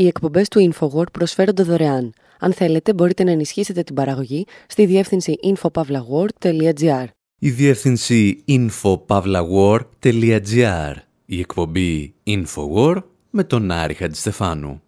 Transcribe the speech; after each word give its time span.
Οι 0.00 0.06
εκπομπές 0.06 0.48
του 0.48 0.72
InfoWord 0.72 1.12
προσφέρονται 1.12 1.62
δωρεάν. 1.62 2.12
Αν 2.38 2.52
θέλετε, 2.52 2.94
μπορείτε 2.94 3.24
να 3.24 3.30
ενισχύσετε 3.30 3.82
την 3.82 3.94
παραγωγή 3.94 4.46
στη 4.66 4.86
διεύθυνση 4.86 5.34
infopavlagor.gr. 5.42 7.04
Η 7.38 7.50
διεύθυνση 7.50 8.44
infopavlagor.gr. 8.48 10.94
Η 11.24 11.38
εκπομπή 11.38 12.14
InfoWord 12.26 13.02
με 13.30 13.44
τον 13.44 13.70
Άρη 13.70 13.94
Χατζηστεφάνου. 13.94 14.82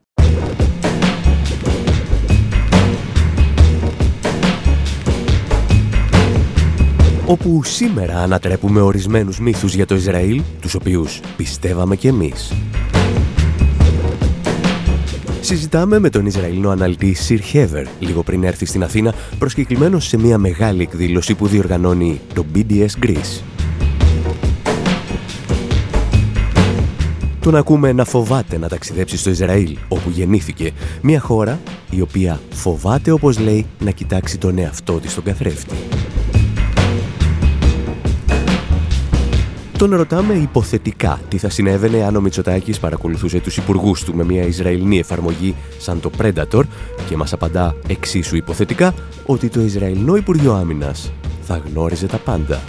όπου 7.27 7.65
σήμερα 7.65 8.19
ανατρέπουμε 8.19 8.81
ορισμένους 8.81 9.41
μύθους 9.41 9.75
για 9.75 9.87
το 9.87 9.95
Ισραήλ, 9.95 10.43
τους 10.61 10.75
οποίους 10.75 11.21
πιστεύαμε 11.37 11.97
κι 11.97 12.07
εμείς. 12.07 12.53
Συζητάμε 15.45 15.99
με 15.99 16.11
τον 16.11 16.27
Ισραηλινό 16.27 16.71
αναλυτή 16.71 17.13
Σιρ 17.13 17.41
Χέβερ 17.41 17.87
λίγο 17.99 18.23
πριν 18.23 18.45
έρθει 18.45 18.67
στην 18.67 18.83
Αθήνα 18.83 19.15
προσκεκλημένος 19.39 20.07
σε 20.07 20.19
μια 20.19 20.39
μεγάλη 20.39 20.83
εκδήλωση 20.83 21.35
που 21.35 21.47
διοργανώνει 21.47 22.21
το 22.35 22.45
BDS 22.55 23.05
Greece. 23.05 23.43
Τον 27.41 27.57
ακούμε 27.57 27.93
να 27.93 28.05
φοβάται 28.05 28.59
να 28.59 28.69
ταξιδέψει 28.69 29.17
στο 29.17 29.31
Ισραήλ, 29.31 29.77
όπου 29.89 30.11
γεννήθηκε, 30.11 30.73
μια 31.03 31.21
χώρα 31.21 31.61
η 31.91 32.01
οποία 32.01 32.41
φοβάται, 32.51 33.11
όπως 33.11 33.39
λέει, 33.39 33.67
να 33.79 33.91
κοιτάξει 33.91 34.39
τον 34.39 34.59
εαυτό 34.59 35.01
της 35.01 35.11
στον 35.11 35.25
καθρέφτη. 35.25 35.75
Τον 39.83 39.95
ρωτάμε 39.95 40.35
υποθετικά 40.35 41.21
τι 41.29 41.39
θα 41.39 41.49
συνέβαινε 41.49 42.03
αν 42.05 42.17
ο 42.17 42.21
Μητσοτάκης 42.21 42.79
παρακολουθούσε 42.79 43.41
τους 43.41 43.57
υπουργούς 43.57 44.05
του 44.05 44.15
με 44.15 44.25
μια 44.25 44.43
Ισραηλινή 44.43 44.99
εφαρμογή 44.99 45.55
σαν 45.79 46.01
το 46.01 46.11
Predator 46.19 46.63
και 47.09 47.17
μας 47.17 47.33
απαντά 47.33 47.77
εξίσου 47.89 48.37
υποθετικά 48.37 48.95
ότι 49.27 49.49
το 49.49 49.61
Ισραηλινό 49.61 50.17
Υπουργείο 50.17 50.53
Άμυνας 50.53 51.13
θα 51.41 51.63
γνώριζε 51.67 52.07
τα 52.07 52.17
πάντα. 52.17 52.61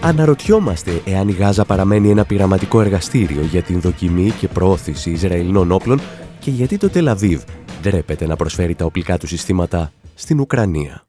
Αναρωτιόμαστε 0.00 1.02
εάν 1.04 1.28
η 1.28 1.32
Γάζα 1.32 1.64
παραμένει 1.64 2.10
ένα 2.10 2.24
πειραματικό 2.24 2.80
εργαστήριο 2.80 3.42
για 3.42 3.62
την 3.62 3.80
δοκιμή 3.80 4.30
και 4.30 4.48
προώθηση 4.48 5.10
Ισραηλινών 5.10 5.72
όπλων 5.72 6.00
και 6.38 6.50
γιατί 6.50 6.78
το 6.78 6.88
Τελαβίβ 6.88 7.42
ντρέπεται 7.82 8.26
να 8.26 8.36
προσφέρει 8.36 8.74
τα 8.74 8.84
οπλικά 8.84 9.18
του 9.18 9.26
συστήματα 9.26 9.92
στην 10.14 10.40
Ουκρανία. 10.40 11.04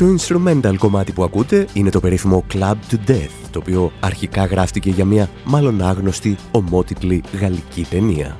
Το 0.00 0.06
instrumental 0.18 0.74
κομμάτι 0.78 1.12
που 1.12 1.24
ακούτε 1.24 1.66
είναι 1.72 1.90
το 1.90 2.00
περίφημο 2.00 2.44
Club 2.52 2.74
to 2.90 3.10
Death, 3.10 3.48
το 3.50 3.58
οποίο 3.58 3.92
αρχικά 4.00 4.44
γράφτηκε 4.44 4.90
για 4.90 5.04
μια 5.04 5.30
μάλλον 5.44 5.82
άγνωστη, 5.82 6.36
ομότιτλη 6.50 7.22
γαλλική 7.40 7.86
ταινία. 7.90 8.36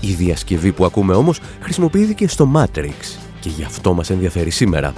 Η 0.00 0.12
διασκευή 0.12 0.72
που 0.72 0.84
ακούμε 0.84 1.14
όμως 1.14 1.40
χρησιμοποιήθηκε 1.60 2.28
στο 2.28 2.50
Matrix 2.54 3.18
και 3.40 3.48
γι' 3.48 3.64
αυτό 3.64 3.94
μας 3.94 4.10
ενδιαφέρει 4.10 4.50
σήμερα. 4.50 4.92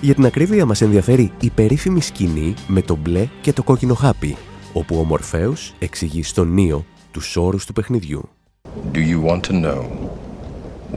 Για 0.00 0.14
την 0.14 0.26
ακρίβεια 0.26 0.66
μας 0.66 0.80
ενδιαφέρει 0.80 1.32
η 1.40 1.50
περίφημη 1.50 2.00
σκηνή 2.00 2.54
με 2.66 2.82
το 2.82 2.96
μπλε 2.96 3.28
και 3.40 3.52
το 3.52 3.62
κόκκινο 3.62 3.94
χάπι, 3.94 4.36
όπου 4.72 4.98
ο 4.98 5.04
Μορφέος 5.04 5.74
εξηγεί 5.78 6.22
στον 6.22 6.52
Νίο 6.52 6.84
τους 7.10 7.36
όρους 7.36 7.66
του 7.66 7.72
παιχνιδιού. 7.72 8.28
Do 8.92 8.98
you 8.98 9.30
want 9.30 9.40
to 9.40 9.52
know 9.52 9.82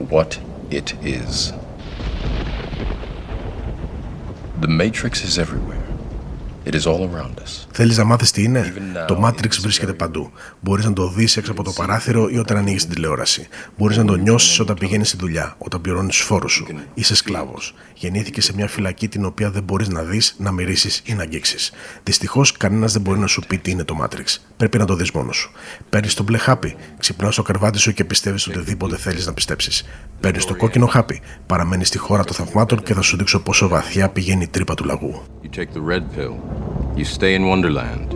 what 0.10 0.28
it 0.72 0.94
is? 1.04 1.65
The 4.58 4.70
Matrix 4.70 5.22
is 5.26 5.38
everywhere. 5.38 5.75
It 6.66 6.74
is 6.74 6.86
all 6.92 7.00
around 7.00 7.36
us. 7.44 7.66
Θέλεις 7.72 7.98
να 7.98 8.04
μάθεις 8.04 8.32
τι 8.32 8.44
είναι; 8.44 8.74
Το 9.08 9.22
Matrix 9.26 9.60
βρίσκεται 9.62 9.94
παντού. 9.94 10.32
Μπορείς 10.60 10.86
να 10.86 10.94
το 10.94 11.10
δεις 11.10 11.38
έξω 11.38 11.52
από 11.52 11.64
το 11.64 11.72
παράθυρο 11.72 12.30
ή 12.30 12.38
όταν 12.38 12.58
ανοίγεις 12.58 12.86
την 12.86 12.94
τηλεόραση. 12.94 13.48
Μπορείς 13.78 13.98
να 13.98 14.06
το 14.06 14.16
νιώσεις 14.16 14.60
όταν 14.60 14.76
πηγαίνεις 14.76 15.08
στη 15.08 15.18
δουλειά, 15.18 15.56
όταν 15.58 15.82
πληρώνεις 15.82 16.18
του 16.18 16.24
φόρους 16.24 16.54
σου. 16.54 16.66
Είσαι 16.94 17.16
σκλάβος. 17.16 17.74
Γεννήθηκε 17.94 18.42
σε 18.42 18.54
μια 18.56 18.68
φυλακή 18.68 19.08
την 19.08 19.26
οποία 19.26 19.52
δεν 19.52 19.64
μπορείς 19.64 19.88
να 19.88 20.02
δεις, 20.02 20.36
να 20.38 20.52
μυρίσεις 20.52 21.02
ή 21.06 21.14
να 21.14 21.22
αγγίξεις. 21.22 21.72
Δυστυχώς, 22.04 22.52
κανένας 22.52 22.94
δεν 22.94 23.02
μπορεί 23.02 23.20
να 23.20 23.28
σου 23.28 23.42
πει 23.48 23.58
τι 23.58 23.72
είναι 23.72 23.84
το 23.84 23.98
Matrix. 24.02 24.38
Πρέπει 24.58 24.78
να 24.78 24.86
το 24.86 24.96
δεις 24.96 25.12
μόνος 25.12 25.36
σου. 25.38 25.52
Παίρνεις 25.90 26.14
το 26.14 26.24
μπλε 26.24 26.38
χάπι, 26.38 26.76
ξυπνάς 26.98 27.34
στο 27.34 27.44
κρεβάτι 27.44 27.80
σου 27.80 27.94
και 27.94 28.04
πιστεύεις 28.04 28.48
οτιδήποτε 28.48 28.98
θέλεις 28.98 29.26
να 29.26 29.34
πιστέψεις. 29.34 29.86
Παίρνεις 30.20 30.46
το 30.46 30.56
κόκκινο 30.56 30.86
χάπι, 30.86 31.22
παραμένεις 31.46 31.88
στη 31.88 31.98
χώρα 31.98 32.24
των 32.24 32.36
θαυμάτων 32.36 32.84
και 32.84 32.94
θα 32.94 33.02
σου 33.02 33.18
δείξω 33.18 33.40
πόσο 33.40 33.68
βαθιά 33.68 34.10
πηγαίνει 34.10 34.44
η 34.44 34.48
τρύπα 34.48 34.74
του 34.74 34.84
λαγού. 34.84 35.24
You 35.44 36.55
stay 37.06 37.34
in 37.36 37.44
Wonderland, 37.48 38.10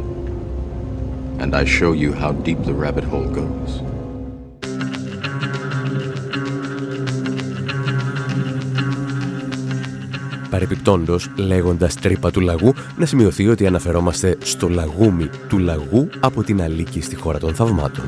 and 1.42 1.56
I 1.56 1.64
show 1.78 1.92
you 1.94 2.12
how 2.22 2.32
deep 2.46 2.60
the 2.64 2.74
rabbit 2.74 3.06
hole 3.12 3.30
goes. 3.42 3.72
Παρεπιπτόντος, 10.50 11.30
λέγοντας 11.36 11.96
τρύπα 11.96 12.32
του 12.32 12.40
λαγού, 12.40 12.74
να 12.98 13.06
σημειωθεί 13.06 13.48
ότι 13.48 13.68
αναφερόμαστε 13.68 14.38
στο 14.44 14.70
λαγούμι 14.70 15.30
του 15.48 15.58
λαγού 15.58 16.10
από 16.20 16.44
την 16.44 16.62
Αλίκη 16.62 17.02
στη 17.02 17.16
χώρα 17.16 17.40
των 17.40 17.56
θαυμάτων. 17.56 18.06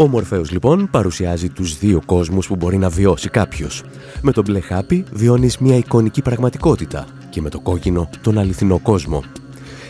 Ο 0.00 0.06
Μορφέος 0.06 0.50
λοιπόν 0.50 0.88
παρουσιάζει 0.90 1.48
τους 1.48 1.78
δύο 1.78 2.02
κόσμους 2.06 2.46
που 2.46 2.56
μπορεί 2.56 2.76
να 2.76 2.88
βιώσει 2.88 3.28
κάποιος. 3.28 3.82
Με 4.22 4.32
τον 4.32 4.44
μπλε 4.44 4.60
χάπι 4.60 5.04
βιώνεις 5.12 5.58
μια 5.58 5.76
εικονική 5.76 6.22
πραγματικότητα 6.22 7.06
και 7.30 7.40
με 7.40 7.48
το 7.48 7.60
κόκκινο 7.60 8.10
τον 8.22 8.38
αληθινό 8.38 8.78
κόσμο. 8.78 9.22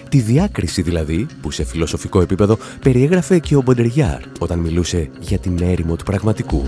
Τη 0.09 0.21
διάκριση 0.21 0.83
δηλαδή 0.83 1.27
που 1.41 1.51
σε 1.51 1.65
φιλοσοφικό 1.65 2.21
επίπεδο 2.21 2.59
περιέγραφε 2.81 3.39
και 3.39 3.57
ο 3.57 3.63
Μποντεριάρ 3.63 4.21
όταν 4.39 4.59
μιλούσε 4.59 5.11
για 5.21 5.39
την 5.39 5.59
έρημο 5.63 5.97
του 5.97 6.05
πραγματικού. 6.05 6.65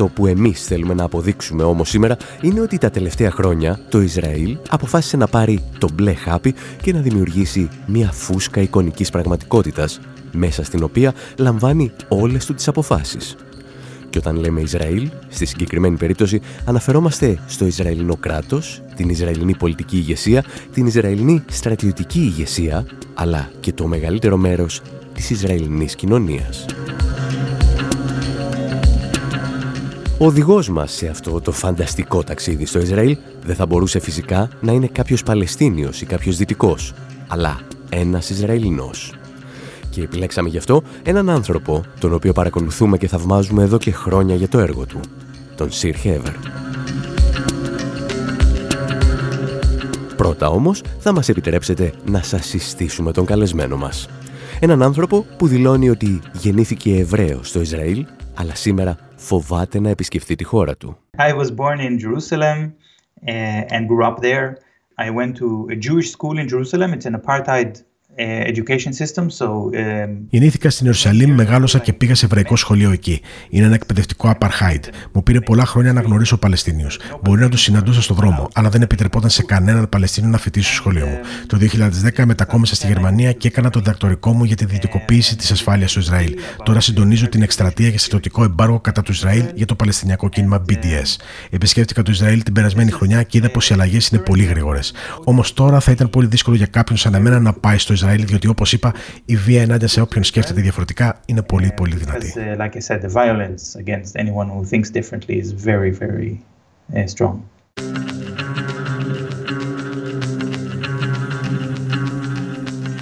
Αυτό 0.00 0.10
που 0.14 0.26
εμείς 0.26 0.64
θέλουμε 0.64 0.94
να 0.94 1.04
αποδείξουμε 1.04 1.62
όμως 1.62 1.88
σήμερα 1.88 2.16
είναι 2.40 2.60
ότι 2.60 2.78
τα 2.78 2.90
τελευταία 2.90 3.30
χρόνια 3.30 3.80
το 3.88 4.00
Ισραήλ 4.00 4.56
αποφάσισε 4.68 5.16
να 5.16 5.26
πάρει 5.26 5.62
το 5.78 5.88
μπλε 5.94 6.14
χάπι 6.14 6.54
και 6.82 6.92
να 6.92 7.00
δημιουργήσει 7.00 7.68
μια 7.86 8.12
φούσκα 8.12 8.60
εικονικής 8.60 9.10
πραγματικότητας 9.10 10.00
μέσα 10.32 10.64
στην 10.64 10.82
οποία 10.82 11.14
λαμβάνει 11.38 11.92
όλες 12.08 12.46
του 12.46 12.54
τις 12.54 12.68
αποφάσεις. 12.68 13.36
Και 14.10 14.18
όταν 14.18 14.36
λέμε 14.36 14.60
Ισραήλ, 14.60 15.10
στη 15.28 15.46
συγκεκριμένη 15.46 15.96
περίπτωση 15.96 16.40
αναφερόμαστε 16.64 17.38
στο 17.46 17.66
Ισραηλινό 17.66 18.16
κράτος, 18.16 18.82
την 18.96 19.08
Ισραηλινή 19.08 19.56
πολιτική 19.56 19.96
ηγεσία, 19.96 20.44
την 20.72 20.86
Ισραηλινή 20.86 21.44
στρατιωτική 21.48 22.20
ηγεσία, 22.20 22.86
αλλά 23.14 23.50
και 23.60 23.72
το 23.72 23.86
μεγαλύτερο 23.86 24.36
μέρος 24.36 24.80
της 25.14 25.30
Ισραηλινής 25.30 25.94
κοινωνίας. 25.94 26.66
Ο 30.20 30.26
οδηγός 30.26 30.68
μας 30.68 30.92
σε 30.92 31.08
αυτό 31.08 31.40
το 31.40 31.52
φανταστικό 31.52 32.22
ταξίδι 32.22 32.66
στο 32.66 32.78
Ισραήλ 32.78 33.16
δεν 33.44 33.54
θα 33.54 33.66
μπορούσε 33.66 33.98
φυσικά 33.98 34.48
να 34.60 34.72
είναι 34.72 34.86
κάποιος 34.86 35.22
Παλαιστίνιος 35.22 36.00
ή 36.00 36.06
κάποιος 36.06 36.36
Δυτικός, 36.36 36.94
αλλά 37.28 37.60
ένας 37.88 38.30
Ισραηλινός. 38.30 39.14
Και 39.90 40.02
επιλέξαμε 40.02 40.48
γι' 40.48 40.58
αυτό 40.58 40.82
έναν 41.02 41.30
άνθρωπο, 41.30 41.84
τον 42.00 42.12
οποίο 42.12 42.32
παρακολουθούμε 42.32 42.98
και 42.98 43.08
θαυμάζουμε 43.08 43.62
εδώ 43.62 43.78
και 43.78 43.90
χρόνια 43.90 44.34
για 44.34 44.48
το 44.48 44.58
έργο 44.58 44.86
του, 44.86 45.00
τον 45.56 45.72
Σιρ 45.72 45.96
Χέβερ. 45.96 46.34
Πρώτα 50.16 50.48
όμως 50.48 50.82
θα 50.98 51.12
μας 51.12 51.28
επιτρέψετε 51.28 51.92
να 52.10 52.22
σας 52.22 52.46
συστήσουμε 52.46 53.12
τον 53.12 53.24
καλεσμένο 53.24 53.76
μας. 53.76 54.08
Έναν 54.60 54.82
άνθρωπο 54.82 55.26
που 55.36 55.46
δηλώνει 55.46 55.90
ότι 55.90 56.20
γεννήθηκε 56.32 56.96
Εβραίος 56.96 57.48
στο 57.48 57.60
Ισραήλ, 57.60 58.06
αλλά 58.34 58.54
σήμερα 58.54 58.96
φοβάται 59.18 59.80
να 59.80 59.88
επισκεφτεί 59.88 60.34
τη 60.34 60.44
χώρα 60.44 60.76
του. 60.76 60.98
I 61.18 61.32
was 61.32 61.50
born 61.54 61.78
in 61.80 61.98
Jerusalem 61.98 62.72
eh, 63.24 63.64
and 63.68 63.86
grew 63.88 64.04
up 64.04 64.20
there. 64.20 64.56
I 64.98 65.10
went 65.10 65.36
to 65.36 65.68
a 65.70 65.76
Jewish 65.76 66.10
school 66.10 66.38
in 66.38 66.48
Jerusalem. 66.48 66.92
It's 66.92 67.06
an 67.06 67.20
apartheid 67.20 67.70
ε, 67.70 67.87
education 68.24 68.92
system. 68.92 69.26
So, 69.38 69.46
ε, 69.72 70.08
Γεννήθηκα 70.30 70.70
στην 70.70 70.86
Ιερουσαλήμ, 70.86 71.34
μεγάλωσα 71.34 71.78
και 71.78 71.92
πήγα 71.92 72.14
σε 72.14 72.24
εβραϊκό 72.24 72.56
σχολείο 72.56 72.90
εκεί. 72.90 73.20
Είναι 73.50 73.64
ένα 73.64 73.74
εκπαιδευτικό 73.74 74.36
apartheid. 74.38 74.80
Μου 75.12 75.22
πήρε 75.22 75.40
πολλά 75.40 75.64
χρόνια 75.64 75.92
να 75.92 76.00
γνωρίσω 76.00 76.36
Παλαιστίνιους. 76.36 76.98
Μπορεί 77.22 77.40
να 77.40 77.48
τους 77.48 77.60
συναντούσα 77.60 78.02
στο 78.02 78.14
δρόμο, 78.14 78.48
αλλά 78.54 78.68
δεν 78.68 78.82
επιτρεπόταν 78.82 79.30
σε 79.30 79.42
κανέναν 79.42 79.88
Παλαιστίνιο 79.88 80.30
να 80.30 80.38
φοιτήσει 80.38 80.66
στο 80.66 80.74
σχολείο 80.74 81.06
μου. 81.06 81.18
Το 81.46 81.56
2010 81.56 82.24
μετακόμισα 82.24 82.74
στη 82.74 82.86
Γερμανία 82.86 83.32
και 83.32 83.48
έκανα 83.48 83.70
το 83.70 83.78
διδακτορικό 83.78 84.32
μου 84.32 84.44
για 84.44 84.56
τη 84.56 84.64
δυτικοποίηση 84.64 85.36
της 85.36 85.50
ασφάλειας 85.50 85.90
στο 85.90 86.00
Ισραήλ. 86.00 86.34
Τώρα 86.64 86.80
συντονίζω 86.80 87.28
την 87.28 87.42
εκστρατεία 87.42 87.88
για 87.88 87.98
στρατιωτικό 87.98 88.44
εμπάργο 88.44 88.80
κατά 88.80 89.02
του 89.02 89.12
Ισραήλ 89.12 89.44
για 89.54 89.66
το 89.66 89.74
Παλαιστινιακό 89.74 90.28
κίνημα 90.28 90.64
BDS. 90.68 91.16
Επισκέφτηκα 91.50 92.02
το 92.02 92.10
Ισραήλ 92.10 92.42
την 92.42 92.52
περασμένη 92.52 92.90
χρονιά 92.90 93.22
και 93.22 93.38
είδα 93.38 93.50
πως 93.50 93.70
οι 93.70 93.72
αλλαγές 93.72 94.08
είναι 94.08 94.20
πολύ 94.20 94.44
γρήγορες. 94.44 94.92
Όμως 95.24 95.54
τώρα 95.54 95.80
θα 95.80 95.90
ήταν 95.90 96.10
πολύ 96.10 96.26
δύσκολο 96.26 96.56
για 96.56 96.66
κάποιον 96.66 96.98
σαν 96.98 97.14
εμένα 97.14 97.40
να 97.40 97.52
πάει 97.52 97.78
στο 97.78 97.92
Ισραήλ 97.92 98.07
Ισραήλ, 98.08 98.26
διότι 98.26 98.48
όπως 98.48 98.72
είπα, 98.72 98.94
η 99.24 99.36
βία 99.36 99.62
ενάντια 99.62 99.88
σε 99.88 100.00
όποιον 100.00 100.24
σκέφτεται 100.24 100.60
διαφορετικά 100.60 101.20
είναι 101.26 101.42
πολύ, 101.42 101.72
πολύ 101.76 101.96
δυνατή. 101.96 102.32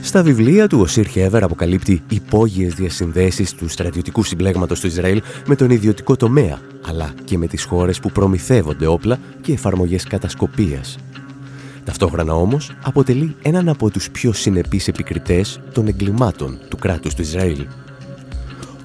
Στα 0.02 0.22
βιβλία 0.22 0.66
του, 0.66 0.80
ο 0.80 0.86
Σιρ 0.86 1.06
Χέβερ 1.06 1.42
αποκαλύπτει 1.42 2.02
υπόγειες 2.08 2.74
διασυνδέσεις 2.74 3.52
του 3.52 3.68
στρατιωτικού 3.68 4.22
συμπλέγματος 4.22 4.80
του 4.80 4.86
Ισραήλ 4.86 5.22
με 5.46 5.54
τον 5.54 5.70
ιδιωτικό 5.70 6.16
τομέα, 6.16 6.58
αλλά 6.86 7.14
και 7.24 7.38
με 7.38 7.46
τις 7.46 7.64
χώρες 7.64 8.00
που 8.00 8.10
προμηθεύονται 8.10 8.86
όπλα 8.86 9.18
και 9.40 9.52
εφαρμογές 9.52 10.04
κατασκοπίας 10.04 10.98
Ταυτόχρονα 11.86 12.34
όμως 12.34 12.76
αποτελεί 12.82 13.36
έναν 13.42 13.68
από 13.68 13.90
τους 13.90 14.10
πιο 14.10 14.32
συνεπείς 14.32 14.88
επικριτές 14.88 15.60
των 15.72 15.86
εγκλημάτων 15.86 16.58
του 16.68 16.76
κράτους 16.76 17.14
του 17.14 17.22
Ισραήλ. 17.22 17.66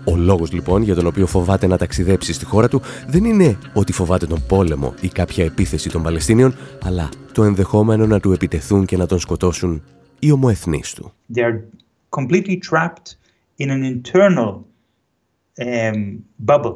Ο 0.03 0.15
λόγος 0.15 0.51
λοιπόν 0.51 0.81
για 0.81 0.95
τον 0.95 1.05
οποίο 1.07 1.27
φοβάται 1.27 1.67
να 1.67 1.77
ταξιδέψει 1.77 2.33
στη 2.33 2.45
χώρα 2.45 2.67
του 2.67 2.81
δεν 3.07 3.23
είναι 3.23 3.57
ότι 3.73 3.91
φοβάται 3.91 4.25
τον 4.25 4.43
πόλεμο 4.47 4.93
ή 5.01 5.07
κάποια 5.07 5.45
επίθεση 5.45 5.89
των 5.89 6.03
Παλαιστίνιων, 6.03 6.55
αλλά 6.83 7.09
το 7.31 7.43
ενδεχόμενο 7.43 8.05
να 8.05 8.19
του 8.19 8.31
επιτεθούν 8.31 8.85
και 8.85 8.97
να 8.97 9.05
τον 9.05 9.19
σκοτώσουν 9.19 9.83
οι 10.19 10.31
ομοεθνείς 10.31 10.93
του. 10.93 11.13
They 11.35 11.41
are 11.41 11.59
completely 12.19 12.57
trapped 12.71 13.15
in 13.59 13.69
an 13.69 13.83
internal 13.83 14.51
um, 15.59 16.17
bubble. 16.45 16.73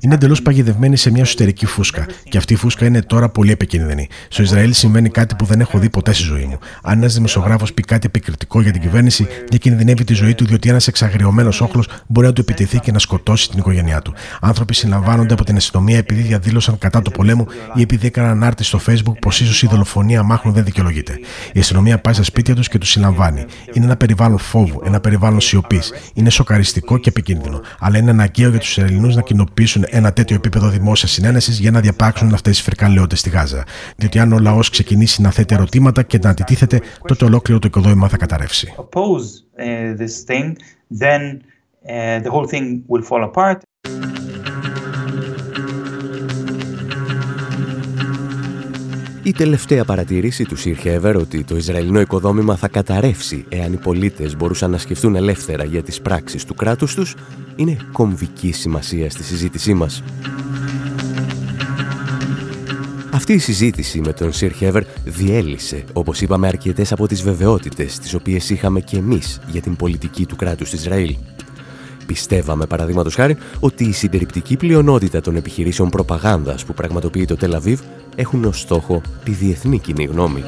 Είναι 0.00 0.14
εντελώς 0.14 0.42
παγιδευμένη 0.42 0.96
σε 0.96 1.10
μια 1.10 1.22
εσωτερική 1.22 1.66
φούσκα. 1.66 2.06
Και 2.24 2.38
αυτή 2.38 2.52
η 2.52 2.56
φούσκα 2.56 2.86
είναι 2.86 3.02
τώρα 3.02 3.28
πολύ 3.28 3.50
επικίνδυνη. 3.50 4.08
Στο 4.28 4.42
Ισραήλ 4.42 4.72
συμβαίνει 4.72 5.08
κάτι 5.08 5.34
που 5.34 5.44
δεν 5.44 5.60
έχω 5.60 5.78
δει 5.78 5.90
ποτέ 5.90 6.12
στη 6.12 6.22
ζωή 6.22 6.44
μου. 6.44 6.58
Αν 6.82 6.98
ένας 6.98 7.14
δημοσιογράφος 7.14 7.72
πει 7.72 7.82
κάτι 7.82 8.06
επικριτικό 8.06 8.60
για 8.60 8.72
την 8.72 8.80
κυβέρνηση, 8.80 9.26
διακινδυνεύει 9.48 10.04
τη 10.04 10.14
ζωή 10.14 10.34
του 10.34 10.46
διότι 10.46 10.68
ένας 10.68 10.86
εξαγριωμένος 10.88 11.60
όχλος 11.60 11.88
μπορεί 12.06 12.26
να 12.26 12.32
του 12.32 12.40
επιτεθεί 12.40 12.78
και 12.78 12.92
να 12.92 12.98
σκοτώσει 12.98 13.50
την 13.50 13.58
οικογένειά 13.58 14.02
του. 14.02 14.14
Άνθρωποι 14.40 14.74
συλλαμβάνονται 14.74 15.34
από 15.34 15.44
την 15.44 15.56
αστυνομία 15.56 15.96
επειδή 15.96 16.20
διαδήλωσαν 16.20 16.78
κατά 16.78 17.02
του 17.02 17.10
πολέμου 17.10 17.46
ή 17.74 17.80
επειδή 17.80 18.06
έκαναν 18.06 18.42
άρτη 18.42 18.64
στο 18.64 18.80
Facebook 18.86 19.18
πως 19.20 19.40
ίσως 19.40 19.62
η 19.62 19.66
δολοφονία 19.66 20.22
μάχων 20.22 20.52
δεν 20.52 20.64
δικαιολογείται. 20.64 21.18
Η 21.52 21.60
αστυνομία 21.60 21.98
πάει 21.98 22.14
στα 22.14 22.22
σπίτια 22.22 22.54
τους 22.54 22.68
και 22.68 22.78
τους 22.78 22.90
συλλαμβάνει. 22.90 23.44
Είναι 23.72 23.84
ένα 23.84 23.96
περιβάλλον 23.96 24.38
φόβου, 24.38 24.82
ένα 24.84 25.00
περιβάλλον 25.00 25.40
σιωπής. 25.40 25.92
Είναι 26.14 26.30
σοκαριστικό 26.30 27.00
και 27.02 27.08
επικίνδυνο. 27.08 27.60
Αλλά 27.78 27.98
είναι 27.98 28.10
αναγκαίο 28.10 28.50
για 28.50 28.58
τους 28.58 28.70
Ισραηλινούς 28.76 29.14
να 29.16 29.22
κοινοποιήσουν 29.22 29.84
ένα 29.88 30.12
τέτοιο 30.12 30.36
επίπεδο 30.36 30.68
δημόσιας 30.68 31.10
συνένεσης 31.10 31.58
για 31.58 31.70
να 31.70 31.80
διαπάξουν 31.80 32.34
αυτές 32.34 32.52
τις 32.52 32.62
φρικαλαιότητες 32.62 33.18
στη 33.18 33.30
Γάζα. 33.30 33.64
Διότι 33.96 34.18
αν 34.18 34.32
ο 34.32 34.38
λαός 34.38 34.70
ξεκινήσει 34.70 35.22
να 35.22 35.30
θέτει 35.30 35.54
ερωτήματα 35.54 36.02
και 36.02 36.18
να 36.22 36.30
αντιτίθεται, 36.30 36.80
τότε 37.06 37.24
ολόκληρο 37.24 37.60
το 37.60 37.66
οικοδόμημα 37.66 38.08
θα 38.08 38.16
καταρρεύσει. 38.16 38.74
Η 49.24 49.32
τελευταία 49.32 49.84
παρατήρηση 49.84 50.44
του 50.44 50.56
Σιρ 50.56 50.76
Χέβερ 50.76 51.16
ότι 51.16 51.44
το 51.44 51.56
Ισραηλινό 51.56 52.00
οικοδόμημα 52.00 52.56
θα 52.56 52.68
καταρρεύσει 52.68 53.44
εάν 53.48 53.72
οι 53.72 53.76
πολίτες 53.76 54.36
μπορούσαν 54.36 54.70
να 54.70 54.78
σκεφτούν 54.78 55.14
ελεύθερα 55.14 55.64
για 55.64 55.82
τις 55.82 56.00
πράξεις 56.00 56.44
του 56.44 56.54
κράτους 56.54 56.94
τους 56.94 57.14
είναι 57.56 57.76
κομβική 57.92 58.52
σημασία 58.52 59.10
στη 59.10 59.22
συζήτησή 59.22 59.74
μας. 59.74 60.02
Αυτή 63.10 63.32
η 63.32 63.38
συζήτηση 63.38 64.00
με 64.00 64.12
τον 64.12 64.32
Σιρ 64.32 64.52
Χέβερ 64.52 64.82
διέλυσε, 65.04 65.84
όπως 65.92 66.20
είπαμε, 66.20 66.46
αρκετές 66.46 66.92
από 66.92 67.06
τις 67.06 67.22
βεβαιότητες 67.22 67.98
τις 67.98 68.14
οποίες 68.14 68.50
είχαμε 68.50 68.80
και 68.80 68.96
εμείς 68.96 69.40
για 69.46 69.60
την 69.60 69.76
πολιτική 69.76 70.26
του 70.26 70.36
κράτους 70.36 70.70
της 70.70 70.80
Ισραήλ. 70.80 71.16
Πιστεύαμε, 72.12 72.66
παραδείγματος 72.66 73.14
χάρη, 73.14 73.36
ότι 73.60 73.84
η 73.84 73.92
συντριπτική 73.92 74.56
πλειονότητα 74.56 75.20
των 75.20 75.36
επιχειρήσεων 75.36 75.88
προπαγάνδας 75.88 76.64
που 76.64 76.74
πραγματοποιεί 76.74 77.24
το 77.24 77.36
Τελαβίβ 77.36 77.80
έχουν 78.16 78.44
ως 78.44 78.60
στόχο 78.60 79.00
τη 79.24 79.30
διεθνή 79.30 79.78
κοινή 79.78 80.04
γνώμη. 80.04 80.44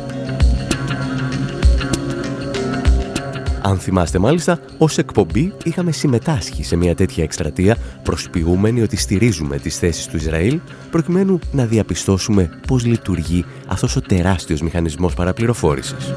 Αν 3.62 3.78
θυμάστε 3.78 4.18
μάλιστα, 4.18 4.58
ως 4.78 4.98
εκπομπή 4.98 5.52
είχαμε 5.64 5.92
συμμετάσχει 5.92 6.64
σε 6.64 6.76
μια 6.76 6.94
τέτοια 6.94 7.24
εκστρατεία 7.24 7.76
προσποιούμενοι 8.02 8.82
ότι 8.82 8.96
στηρίζουμε 8.96 9.58
τις 9.58 9.78
θέσεις 9.78 10.06
του 10.06 10.16
Ισραήλ 10.16 10.60
προκειμένου 10.90 11.38
να 11.52 11.66
διαπιστώσουμε 11.66 12.50
πώς 12.66 12.84
λειτουργεί 12.84 13.44
αυτός 13.66 13.96
ο 13.96 14.00
τεράστιος 14.00 14.60
μηχανισμός 14.60 15.14
παραπληροφόρησης. 15.14 16.14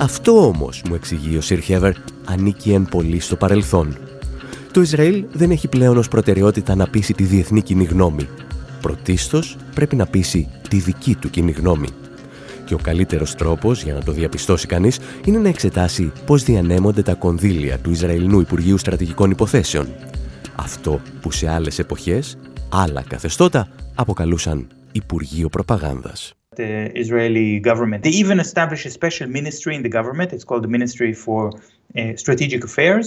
Αυτό 0.00 0.46
όμως, 0.46 0.82
μου 0.88 0.94
εξηγεί 0.94 1.36
ο 1.36 1.40
Σιρ 1.40 1.60
Χέβερ, 1.60 1.92
ανήκει 2.24 2.72
εν 2.72 2.86
πολύ 2.90 3.20
στο 3.20 3.36
παρελθόν. 3.36 3.96
Το 4.72 4.80
Ισραήλ 4.80 5.24
δεν 5.32 5.50
έχει 5.50 5.68
πλέον 5.68 5.96
ως 5.96 6.08
προτεραιότητα 6.08 6.74
να 6.74 6.88
πείσει 6.88 7.12
τη 7.12 7.24
διεθνή 7.24 7.62
κοινή 7.62 7.84
γνώμη. 7.84 8.28
Πρωτίστως 8.80 9.56
πρέπει 9.74 9.96
να 9.96 10.06
πείσει 10.06 10.48
τη 10.68 10.76
δική 10.76 11.14
του 11.14 11.30
κοινή 11.30 11.50
γνώμη. 11.50 11.88
Και 12.64 12.74
ο 12.74 12.78
καλύτερος 12.82 13.34
τρόπος 13.34 13.82
για 13.82 13.94
να 13.94 14.02
το 14.02 14.12
διαπιστώσει 14.12 14.66
κανείς 14.66 14.98
είναι 15.24 15.38
να 15.38 15.48
εξετάσει 15.48 16.12
πώς 16.26 16.42
διανέμονται 16.42 17.02
τα 17.02 17.14
κονδύλια 17.14 17.78
του 17.78 17.90
Ισραηλινού 17.90 18.40
Υπουργείου 18.40 18.78
Στρατηγικών 18.78 19.30
Υποθέσεων. 19.30 19.88
Αυτό 20.54 21.00
που 21.20 21.30
σε 21.30 21.50
άλλες 21.50 21.78
εποχές, 21.78 22.38
άλλα 22.68 23.02
καθεστώτα, 23.02 23.68
αποκαλούσαν 23.94 24.66
Υπουργείο 24.92 25.48
Προπαγάνδας 25.48 26.34
the 26.60 26.70
Israeli 27.04 27.50
government. 27.70 28.00
They 28.06 28.16
even 28.22 28.38
established 28.46 28.86
a 28.90 28.92
special 29.00 29.26
ministry 29.38 29.72
in 29.78 29.82
the 29.86 29.92
government. 29.98 30.28
It's 30.34 30.46
called 30.48 30.62
the 30.66 30.72
Ministry 30.76 31.12
for 31.26 31.40
uh, 31.98 32.16
Strategic 32.24 32.62
Affairs. 32.68 33.06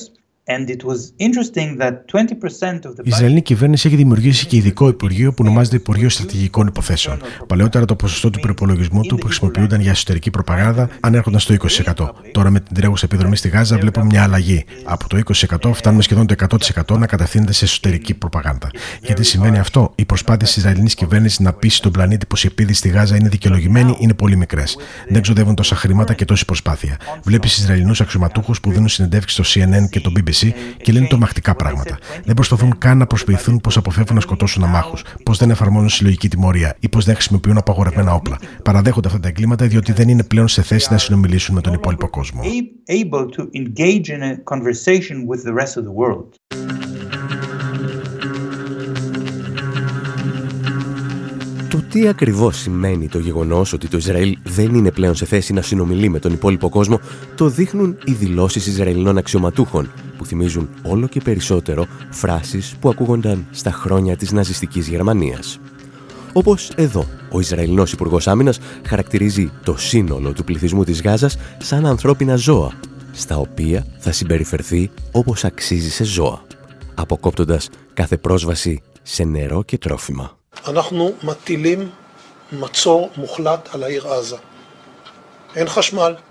Η 3.03 3.09
Ισραηλινή 3.09 3.41
κυβέρνηση 3.41 3.88
έχει 3.88 3.95
δημιουργήσει 3.95 4.45
και 4.45 4.55
ειδικό 4.55 4.88
Υπουργείο 4.88 5.29
που 5.29 5.38
ονομάζεται 5.45 5.75
Υπουργείο 5.75 6.09
Στρατηγικών 6.09 6.67
Υποθέσεων. 6.67 7.21
Παλαιότερα 7.47 7.85
το 7.85 7.95
ποσοστό 7.95 8.29
του 8.29 8.39
προπολογισμού 8.39 9.01
του 9.01 9.17
που 9.17 9.25
χρησιμοποιούνταν 9.25 9.81
για 9.81 9.91
εσωτερική 9.91 10.29
προπαγάνδα 10.29 10.89
ανέρχονταν 11.00 11.39
στο 11.39 11.55
20%. 11.95 12.09
Τώρα 12.31 12.50
με 12.50 12.59
την 12.59 12.75
τρέχουσα 12.75 13.05
επιδρομή 13.05 13.35
στη 13.35 13.47
Γάζα 13.50 13.77
βλέπουμε 13.77 14.05
μια 14.05 14.23
αλλαγή. 14.23 14.65
Από 14.83 15.07
το 15.09 15.21
20% 15.25 15.71
φτάνουμε 15.73 16.01
σχεδόν 16.01 16.27
το 16.27 16.35
100% 16.85 16.97
να 16.97 17.05
κατευθύνεται 17.07 17.53
σε 17.53 17.65
εσωτερική 17.65 18.13
προπαγάνδα. 18.13 18.69
Γιατί 19.01 19.23
σημαίνει 19.23 19.59
αυτό, 19.59 19.91
οι 19.95 20.05
προσπάθειες 20.05 20.50
της 20.50 20.57
Ισραηλινής 20.57 20.95
κυβέρνησης 20.95 21.39
να 21.39 21.53
πείσει 21.53 21.81
τον 21.81 21.91
πλανήτη 21.91 22.25
πως 22.25 22.43
η 22.43 22.47
επίδυση 22.47 22.79
στη 22.79 22.89
Γάζα 22.89 23.15
είναι 23.15 23.29
δικαιολογημένη 23.29 23.97
είναι 24.00 24.13
πολύ 24.13 24.35
μικρές. 24.35 24.77
Δεν 25.09 25.21
ξοδεύουν 25.21 25.55
τόσα 25.55 25.75
χρήματα 25.75 26.13
και 26.13 26.25
τόση 26.25 26.45
προσπάθεια. 26.45 26.97
Βλέπεις 27.23 27.57
Ισραηλινούς 27.57 28.01
αξιωματούχους 28.01 28.59
που 28.59 28.71
δίνουν 28.71 28.88
συνεντεύξεις 28.88 29.47
στο 29.47 29.62
CNN 29.62 29.89
και 29.89 30.00
το 30.00 30.12
BBC 30.15 30.32
και 30.77 30.91
λένε 30.91 31.07
τρομακτικά 31.07 31.55
πράγματα. 31.55 31.97
Δεν 32.25 32.35
προσπαθούν 32.35 32.77
καν 32.77 32.97
να 32.97 33.07
προσποιηθούν 33.07 33.61
πως 33.61 33.77
αποφεύγουν 33.77 34.15
να 34.15 34.21
σκοτώσουν 34.21 34.63
αμάχους, 34.63 35.03
πως 35.23 35.37
δεν 35.37 35.49
εφαρμόζουν 35.49 35.89
συλλογική 35.89 36.29
τιμωρία 36.29 36.75
ή 36.79 36.89
πως 36.89 37.05
δεν 37.05 37.13
χρησιμοποιούν 37.13 37.57
απαγορευμένα 37.57 38.13
όπλα. 38.13 38.39
Παραδέχονται 38.63 39.07
αυτά 39.07 39.19
τα 39.19 39.27
εγκλήματα 39.27 39.67
διότι 39.67 39.91
δεν 39.91 40.09
είναι 40.09 40.23
πλέον 40.23 40.47
σε 40.47 40.61
θέση 40.61 40.87
να 40.91 40.97
συνομιλήσουν 40.97 41.55
με 41.55 41.61
τον 41.61 41.73
υπόλοιπο 41.73 42.09
κόσμο. 42.09 42.41
Τι 51.93 52.07
ακριβώς 52.07 52.57
σημαίνει 52.57 53.07
το 53.07 53.19
γεγονός 53.19 53.73
ότι 53.73 53.88
το 53.88 53.97
Ισραήλ 53.97 54.38
δεν 54.43 54.73
είναι 54.73 54.91
πλέον 54.91 55.15
σε 55.15 55.25
θέση 55.25 55.53
να 55.53 55.62
συνομιλεί 55.62 56.09
με 56.09 56.19
τον 56.19 56.33
υπόλοιπο 56.33 56.69
κόσμο, 56.69 57.00
το 57.35 57.50
δείχνουν 57.50 57.97
οι 58.05 58.12
δηλώσεις 58.12 58.67
Ισραηλινών 58.67 59.17
αξιωματούχων, 59.17 59.91
που 60.17 60.25
θυμίζουν 60.25 60.69
όλο 60.83 61.07
και 61.07 61.19
περισσότερο 61.19 61.85
φράσεις 62.09 62.75
που 62.79 62.89
ακούγονταν 62.89 63.45
στα 63.51 63.71
χρόνια 63.71 64.17
της 64.17 64.31
ναζιστικής 64.31 64.88
Γερμανίας. 64.88 65.59
Όπως 66.33 66.71
εδώ, 66.75 67.07
ο 67.31 67.39
Ισραηλινός 67.39 67.91
Υπουργός 67.91 68.27
Άμυνας 68.27 68.59
χαρακτηρίζει 68.88 69.51
το 69.63 69.77
σύνολο 69.77 70.33
του 70.33 70.43
πληθυσμού 70.43 70.83
της 70.83 71.01
Γάζας 71.01 71.38
σαν 71.57 71.85
ανθρώπινα 71.85 72.35
ζώα, 72.35 72.71
στα 73.12 73.38
οποία 73.38 73.85
θα 73.97 74.12
συμπεριφερθεί 74.12 74.89
όπως 75.12 75.43
αξίζει 75.43 75.89
σε 75.89 76.03
ζώα, 76.03 76.41
αποκόπτοντας 76.93 77.69
κάθε 77.93 78.17
πρόσβαση 78.17 78.81
σε 79.01 79.23
νερό 79.23 79.63
και 79.63 79.77
τρόφιμα. 79.77 80.42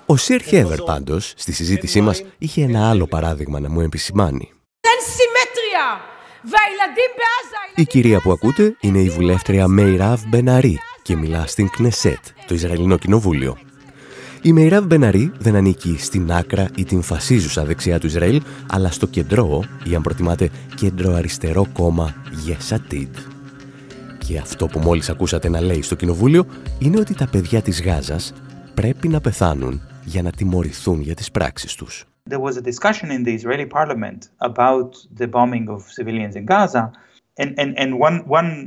Ο 0.06 0.16
Σιρ 0.16 0.42
Χέβερ 0.42 0.82
πάντως 0.82 1.32
στη 1.36 1.52
συζήτησή 1.52 2.00
μας 2.00 2.22
είχε 2.38 2.62
ένα 2.62 2.90
άλλο 2.90 3.06
παράδειγμα 3.06 3.60
να 3.60 3.70
μου 3.70 3.80
επισημάνει. 3.80 4.52
Η 7.74 7.84
κυρία 7.84 8.20
που 8.20 8.32
ακούτε 8.32 8.76
είναι 8.80 8.98
η 8.98 9.08
βουλεύτρια 9.08 9.68
Μέιραβ 9.68 10.20
Μπεναρή 10.28 10.78
και 11.02 11.16
μιλά 11.16 11.46
στην 11.46 11.68
Κνεσέτ, 11.70 12.18
το 12.46 12.54
Ισραηλινό 12.54 12.96
Κοινοβούλιο. 12.96 13.58
Η 14.42 14.52
Μέιραβ 14.52 14.84
Μπεναρή 14.84 15.32
δεν 15.38 15.56
ανήκει 15.56 15.96
στην 15.98 16.32
άκρα 16.32 16.70
ή 16.76 16.84
την 16.84 17.02
φασίζουσα 17.02 17.64
δεξιά 17.64 17.98
του 17.98 18.06
Ισραήλ, 18.06 18.42
αλλά 18.70 18.90
στο 18.90 19.06
κεντρό, 19.06 19.64
ή 19.84 19.94
αν 19.94 20.02
προτιμάτε 20.02 20.50
κέντρο 20.76 21.14
αριστερό 21.14 21.66
κόμμα 21.72 22.14
Yes 22.46 22.76
Και 24.26 24.38
αυτό 24.38 24.66
που 24.66 24.78
μόλις 24.78 25.10
ακούσατε 25.10 25.48
να 25.48 25.60
λέει 25.60 25.82
στο 25.82 25.94
Κοινοβούλιο 25.94 26.46
είναι 26.78 26.98
ότι 27.00 27.14
τα 27.14 27.28
παιδιά 27.28 27.62
της 27.62 27.82
Γάζας 27.82 28.32
πρέπει 28.74 29.08
να 29.08 29.20
πεθάνουν 29.20 29.80
για 30.04 30.22
να 30.22 30.30
τιμωρηθούν 30.30 31.00
για 31.00 31.14
τις 31.14 31.30
πράξεις 31.30 31.74
τους. 31.74 32.04
There 32.30 32.40
was 32.40 32.56
a 32.56 32.64
discussion 32.64 33.10
in 33.10 33.24
the 33.24 33.34
Israeli 33.40 33.66
parliament 33.66 34.18
about 34.38 34.90
the 35.20 35.28
bombing 35.30 35.66
of 35.68 35.80
civilians 35.98 36.34
in 36.34 36.44
Gaza 36.44 36.90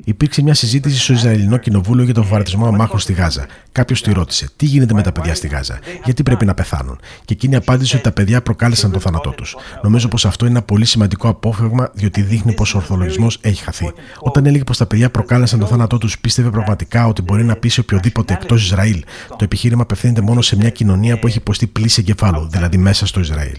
Υπήρξε 0.03 0.41
μια 0.41 0.53
συζήτηση 0.53 0.99
στο 0.99 1.13
Ισραηλινό 1.13 1.57
Κοινοβούλιο 1.57 2.03
για 2.03 2.13
τον 2.13 2.23
βομβαρδισμό 2.23 2.65
αμάχων 2.67 2.99
στη 2.99 3.13
Γάζα. 3.13 3.45
Κάποιος 3.71 4.01
τη 4.01 4.13
ρώτησε: 4.13 4.49
Τι 4.55 4.65
γίνεται 4.65 4.93
με 4.93 5.01
τα 5.01 5.11
παιδιά 5.11 5.35
στη 5.35 5.47
Γάζα, 5.47 5.79
Γιατί 6.03 6.23
πρέπει 6.23 6.45
να 6.45 6.53
πεθάνουν; 6.53 6.99
Και 7.25 7.33
εκείνη 7.33 7.55
απάντησε 7.55 7.95
ότι 7.95 8.03
τα 8.03 8.11
παιδιά 8.11 8.41
προκάλεσαν 8.41 8.91
τον 8.91 9.01
θάνατό 9.01 9.29
τους. 9.29 9.55
Νομίζω 9.81 10.07
πως 10.07 10.25
αυτό 10.25 10.45
είναι 10.45 10.55
ένα 10.55 10.65
πολύ 10.65 10.85
σημαντικό 10.85 11.29
απόφευγμα, 11.29 11.89
διότι 11.93 12.21
δείχνει 12.21 12.53
πως 12.53 12.73
ο 12.73 12.77
Ορθολογισμός 12.77 13.37
έχει 13.41 13.63
χαθεί. 13.63 13.91
Όταν 14.19 14.45
έλεγε 14.45 14.63
πως 14.63 14.77
τα 14.77 14.85
παιδιά 14.85 15.09
προκάλεσαν 15.09 15.59
τον 15.59 15.67
θάνατό 15.67 15.97
τους, 15.97 16.19
πίστευε 16.19 16.49
πραγματικά 16.49 17.07
ότι 17.07 17.21
μπορεί 17.21 17.43
να 17.43 17.55
πείσει 17.55 17.79
οποιοδήποτε 17.79 18.33
εκτός 18.33 18.63
Ισραήλ. 18.63 19.03
Το 19.29 19.43
επιχείρημα 19.43 19.81
απευθύνεται 19.81 20.21
μόνο 20.21 20.41
σε 20.41 20.55
μια 20.57 20.69
κοινωνία 20.69 21.19
που 21.19 21.27
έχει 21.27 21.37
υποστεί 21.37 21.67
πλήση 21.67 21.99
εγκεφάλου, 21.99 22.47
δηλαδή 22.51 22.77
μέσα 22.77 23.05
στο 23.05 23.19
Ισραήλ. 23.19 23.55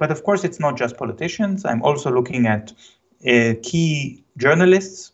But 0.00 0.10
of 0.10 0.22
course, 0.22 0.44
it's 0.44 0.60
not 0.60 0.74
just 0.76 0.94
politicians. 1.28 1.64
I'm 1.64 1.82
also 1.82 2.10
looking 2.10 2.46
at 2.46 2.72
uh, 3.26 3.54
key 3.62 4.24
journalists 4.36 5.12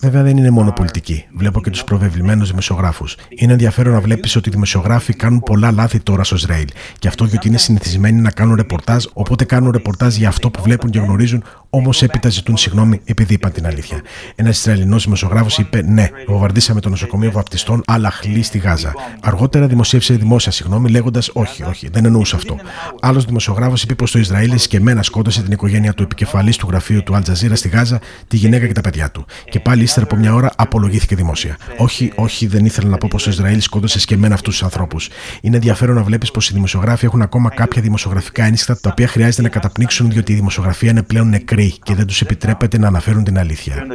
Βέβαια 0.00 0.22
δεν 0.22 0.36
είναι 0.36 0.50
μόνο 0.50 0.72
πολιτική. 0.72 1.26
Βλέπω 1.34 1.60
και 1.60 1.70
τους 1.70 1.84
προβεβλημένους 1.84 2.48
δημοσιογράφους. 2.48 3.16
Είναι 3.28 3.52
ενδιαφέρον 3.52 3.92
να 3.92 4.00
βλέπεις 4.00 4.36
ότι 4.36 4.48
οι 4.48 4.52
δημοσιογράφοι 4.52 5.14
κάνουν 5.14 5.40
πολλά 5.40 5.70
λάθη 5.70 6.00
τώρα 6.00 6.24
στο 6.24 6.34
Ισραήλ. 6.34 6.68
Και 6.98 7.08
αυτό 7.08 7.24
γιατί 7.24 7.48
είναι 7.48 7.58
συνηθισμένοι 7.58 8.20
να 8.20 8.30
κάνουν 8.30 8.54
ρεπορτάζ, 8.54 9.04
οπότε 9.12 9.44
κάνουν 9.44 9.70
ρεπορτάζ 9.70 10.16
για 10.16 10.28
αυτό 10.28 10.50
που 10.50 10.62
βλέπουν 10.62 10.90
και 10.90 10.98
γνωρίζουν, 10.98 11.44
όμως 11.70 12.02
έπειτα 12.02 12.28
ζητούν 12.28 12.56
συγγνώμη 12.56 13.00
επειδή 13.04 13.34
είπαν 13.34 13.52
την 13.52 13.66
αλήθεια. 13.66 14.02
Ένας 14.34 14.58
Ισραηλινός 14.58 15.04
δημοσιογράφος 15.04 15.58
είπε: 15.58 15.82
Ναι, 15.82 16.08
βομβαρδίσαμε 16.26 16.80
το 16.80 16.88
νοσοκομείο 16.88 17.30
βαπτιστών 17.30 17.82
Αλαχλή 17.86 18.42
στη 18.42 18.58
Γάζα. 18.58 18.94
Αργότερα 19.20 19.66
δημοσίευσε 19.66 20.14
δημόσια 20.14 20.52
συγγνώμη 20.52 20.90
λέγοντας: 20.90 21.30
Όχι, 21.32 21.62
όχι, 21.62 21.88
δεν 21.88 22.04
εννοούσα 22.04 22.36
αυτό. 22.36 22.58
Άλλος 23.00 23.24
δημοσιογράφος 23.24 23.82
είπε 23.82 23.94
πως 23.94 24.10
το 24.10 24.18
Ισραήλ 24.18 24.52
εσκεμμένα 24.52 25.02
σκότωσε 25.02 25.42
την 25.42 25.52
οικογένεια 25.52 25.94
του 25.94 26.02
επικεφαλής 26.02 26.56
του 26.56 26.66
γραφείου 26.70 27.02
του 27.02 27.14
Αλτζαζίρα 27.14 27.51
στη 27.56 27.68
Γάζα 27.68 28.00
τη 28.28 28.36
γυναίκα 28.36 28.66
και 28.66 28.72
τα 28.72 28.80
παιδιά 28.80 29.10
του. 29.10 29.24
Και 29.44 29.60
πάλι 29.60 29.82
ύστερα 29.82 30.06
από 30.06 30.16
μια 30.16 30.34
ώρα 30.34 30.50
απολογήθηκε 30.56 31.16
δημόσια. 31.16 31.56
Όχι, 31.78 32.12
όχι, 32.16 32.46
δεν 32.46 32.64
ήθελα 32.64 32.88
να 32.88 32.96
πω 32.96 33.08
πως 33.10 33.22
το 33.24 33.30
Ισραήλ 33.30 33.60
σκότωσε 33.60 34.00
σκεμμένα 34.00 34.34
αυτούς 34.34 34.52
τους 34.52 34.62
ανθρώπους. 34.62 35.10
Είναι 35.40 35.56
ενδιαφέρον 35.56 35.94
να 35.94 36.02
βλέπεις 36.02 36.30
πως 36.30 36.50
οι 36.50 36.52
δημοσιογράφοι 36.52 37.04
έχουν 37.04 37.22
ακόμα 37.22 37.50
κάποια 37.50 37.82
δημοσιογραφικά 37.82 38.44
ένσυχτα 38.44 38.80
τα 38.80 38.90
οποία 38.90 39.06
χρειάζεται 39.06 39.42
να 39.42 39.48
καταπνίξουν 39.48 40.10
διότι 40.10 40.32
η 40.32 40.34
δημοσιογραφία 40.34 40.90
είναι 40.90 41.02
πλέον 41.02 41.28
νεκρή 41.28 41.74
και 41.82 41.94
δεν 41.94 42.06
τους 42.06 42.20
επιτρέπεται 42.20 42.78
να 42.78 42.86
αναφέρουν 42.86 43.24
την 43.24 43.38
αλήθεια. 43.38 43.86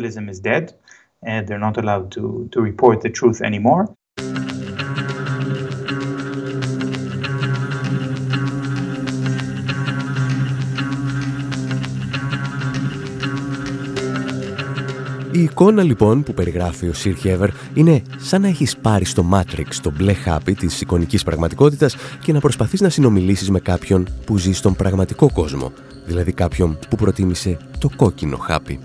Η 15.37 15.43
εικόνα 15.43 15.83
λοιπόν 15.83 16.23
που 16.23 16.33
περιγράφει 16.33 16.87
ο 16.87 16.93
Σιρ 16.93 17.15
Χέβερ 17.15 17.49
είναι 17.73 18.01
σαν 18.17 18.41
να 18.41 18.47
έχεις 18.47 18.77
πάρει 18.77 19.05
στο 19.05 19.25
Matrix 19.33 19.73
το 19.81 19.91
μπλε 19.91 20.13
χάπι 20.13 20.53
της 20.53 20.81
εικονικής 20.81 21.23
πραγματικότητας 21.23 21.95
και 22.21 22.33
να 22.33 22.39
προσπαθείς 22.39 22.81
να 22.81 22.89
συνομιλήσεις 22.89 23.49
με 23.49 23.59
κάποιον 23.59 24.07
που 24.25 24.37
ζει 24.37 24.53
στον 24.53 24.75
πραγματικό 24.75 25.31
κόσμο, 25.31 25.71
δηλαδή 26.05 26.31
κάποιον 26.31 26.79
που 26.89 26.95
προτίμησε 26.95 27.57
το 27.79 27.89
κόκκινο 27.95 28.37
χάπι. 28.37 28.79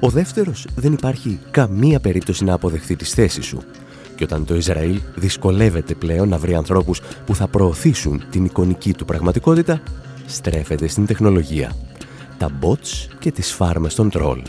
Ο 0.00 0.08
δεύτερος 0.08 0.66
δεν 0.74 0.92
υπάρχει 0.92 1.38
καμία 1.50 2.00
περίπτωση 2.00 2.44
να 2.44 2.54
αποδεχθεί 2.54 2.96
τις 2.96 3.10
θέσεις 3.10 3.44
σου. 3.44 3.58
Και 4.16 4.24
όταν 4.24 4.44
το 4.44 4.54
Ισραήλ 4.54 5.00
δυσκολεύεται 5.14 5.94
πλέον 5.94 6.28
να 6.28 6.38
βρει 6.38 6.54
ανθρώπους 6.54 7.00
που 7.26 7.34
θα 7.34 7.48
προωθήσουν 7.48 8.22
την 8.30 8.44
εικονική 8.44 8.92
του 8.92 9.04
πραγματικότητα, 9.04 9.80
στρέφεται 10.26 10.88
στην 10.88 11.06
τεχνολογία. 11.06 11.72
Τα 12.38 12.50
bots 12.60 13.08
και 13.18 13.30
τις 13.30 13.52
φάρμες 13.52 13.94
των 13.94 14.10
τρόλ. 14.10 14.42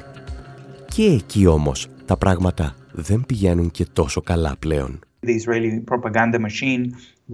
Και 0.89 1.05
εκεί 1.05 1.45
όμως 1.45 1.87
τα 2.05 2.17
πράγματα 2.17 2.75
δεν 2.91 3.23
πηγαίνουν 3.27 3.71
και 3.71 3.85
τόσο 3.93 4.21
καλά 4.21 4.55
πλέον. 4.59 4.99
The 5.25 5.35
Israeli 5.35 5.83
propaganda 5.91 6.39
machine 6.39 6.83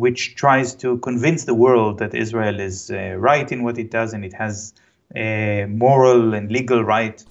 which 0.04 0.36
tries 0.36 0.74
to 0.84 0.98
convince 1.00 1.44
the 1.46 1.58
world 1.66 1.98
that 2.00 2.14
Israel 2.26 2.58
is 2.60 2.90
uh, 2.90 2.96
right 3.30 3.52
in 3.52 3.60
what 3.66 3.78
it 3.78 3.90
does 3.92 4.10
and 4.14 4.24
it 4.30 4.34
has 4.44 4.74
ε, 5.16 5.66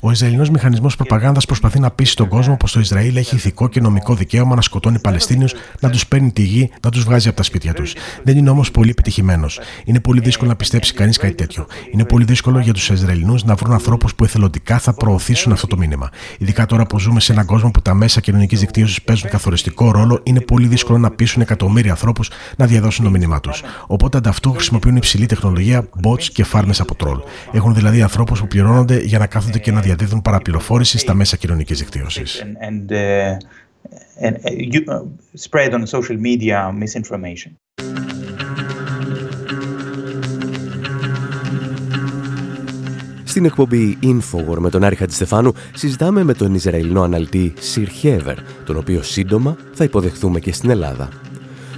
Ο 0.00 0.10
Ισραηλινός 0.10 0.50
μηχανισμός 0.50 0.96
προπαγάνδας 0.96 1.46
προσπαθεί 1.46 1.80
να 1.80 1.90
πείσει 1.90 2.16
τον 2.16 2.28
κόσμο 2.28 2.56
πως 2.56 2.72
το 2.72 2.80
Ισραήλ 2.80 3.16
έχει 3.16 3.34
ηθικό 3.34 3.68
και 3.68 3.80
νομικό 3.80 4.14
δικαίωμα 4.14 4.54
να 4.54 4.60
σκοτώνει 4.60 4.98
Παλαιστίνιους, 4.98 5.54
να 5.80 5.90
τους 5.90 6.06
παίρνει 6.06 6.32
τη 6.32 6.42
γη, 6.42 6.70
να 6.82 6.90
τους 6.90 7.04
βγάζει 7.04 7.28
από 7.28 7.36
τα 7.36 7.42
σπίτια 7.42 7.72
τους. 7.72 7.94
Δεν 8.22 8.36
είναι 8.36 8.50
όμως 8.50 8.70
πολύ 8.70 8.90
επιτυχημένος. 8.90 9.60
Είναι 9.84 10.00
πολύ 10.00 10.20
δύσκολο 10.20 10.50
να 10.50 10.56
πιστέψει 10.56 10.94
κανείς 10.94 11.16
κάτι 11.16 11.34
τέτοιο. 11.34 11.66
Είναι 11.92 12.04
πολύ 12.04 12.24
δύσκολο 12.24 12.58
για 12.58 12.72
τους 12.72 12.90
Ισραηλινούς 12.90 13.44
να 13.44 13.54
βρουν 13.54 13.72
ανθρώπους 13.72 14.14
που 14.14 14.24
εθελοντικά 14.24 14.78
θα 14.78 14.94
προωθήσουν 14.94 15.52
αυτό 15.52 15.66
το 15.66 15.76
μήνυμα. 15.76 16.10
Ειδικά 16.38 16.66
τώρα 16.66 16.86
που 16.86 16.98
ζούμε 16.98 17.20
σε 17.20 17.32
έναν 17.32 17.46
κόσμο 17.46 17.70
που 17.70 17.82
τα 17.82 17.94
μέσα 17.94 18.20
κοινωνικής 18.20 18.60
δικτύωσης 18.60 19.02
παίζουν 19.02 19.30
καθοριστικό 19.30 19.90
ρόλο, 19.90 20.20
είναι 20.22 20.40
πολύ 20.40 20.66
δύσκολο 20.66 20.98
να 20.98 21.10
πείσουν 21.10 21.42
εκατομμύρια 21.42 21.90
ανθρώπους 21.90 22.30
να 22.56 22.66
διαδώσουν 22.66 23.04
το 23.04 23.10
μήνυμά 23.10 23.40
τους. 23.40 23.62
Οπότε 23.86 24.16
ανταυτού 24.16 24.52
χρησιμοποιούν 24.52 24.96
υψηλή 24.96 25.26
τεχνολογία, 25.26 25.88
bots 26.02 26.24
και 26.24 26.44
φάρμες 26.44 26.80
από 26.80 26.94
τρόλ. 26.94 27.18
Έχουν 27.52 27.71
δηλαδή 27.74 28.02
ανθρώπους 28.02 28.40
που 28.40 28.46
πληρώνονται 28.46 28.98
για 28.98 29.18
να 29.18 29.26
κάθονται 29.26 29.58
και 29.58 29.72
να 29.72 29.80
διαδίδουν 29.80 30.22
παραπληροφόρηση 30.22 30.98
στα 30.98 31.14
μέσα 31.14 31.36
κοινωνικής 31.36 31.78
δικτύωσης. 31.78 32.44
Στην 43.24 43.44
εκπομπή 43.44 43.98
Infowar 44.02 44.56
με 44.58 44.70
τον 44.70 44.84
Άρη 44.84 44.94
Χατζηστεφάνου 44.94 45.52
συζητάμε 45.74 46.22
με 46.22 46.34
τον 46.34 46.54
Ισραηλινό 46.54 47.02
αναλυτή 47.02 47.52
Σιρ 47.58 47.88
Χέβερ, 47.88 48.36
τον 48.64 48.76
οποίο 48.76 49.02
σύντομα 49.02 49.56
θα 49.72 49.84
υποδεχθούμε 49.84 50.40
και 50.40 50.52
στην 50.52 50.70
Ελλάδα. 50.70 51.08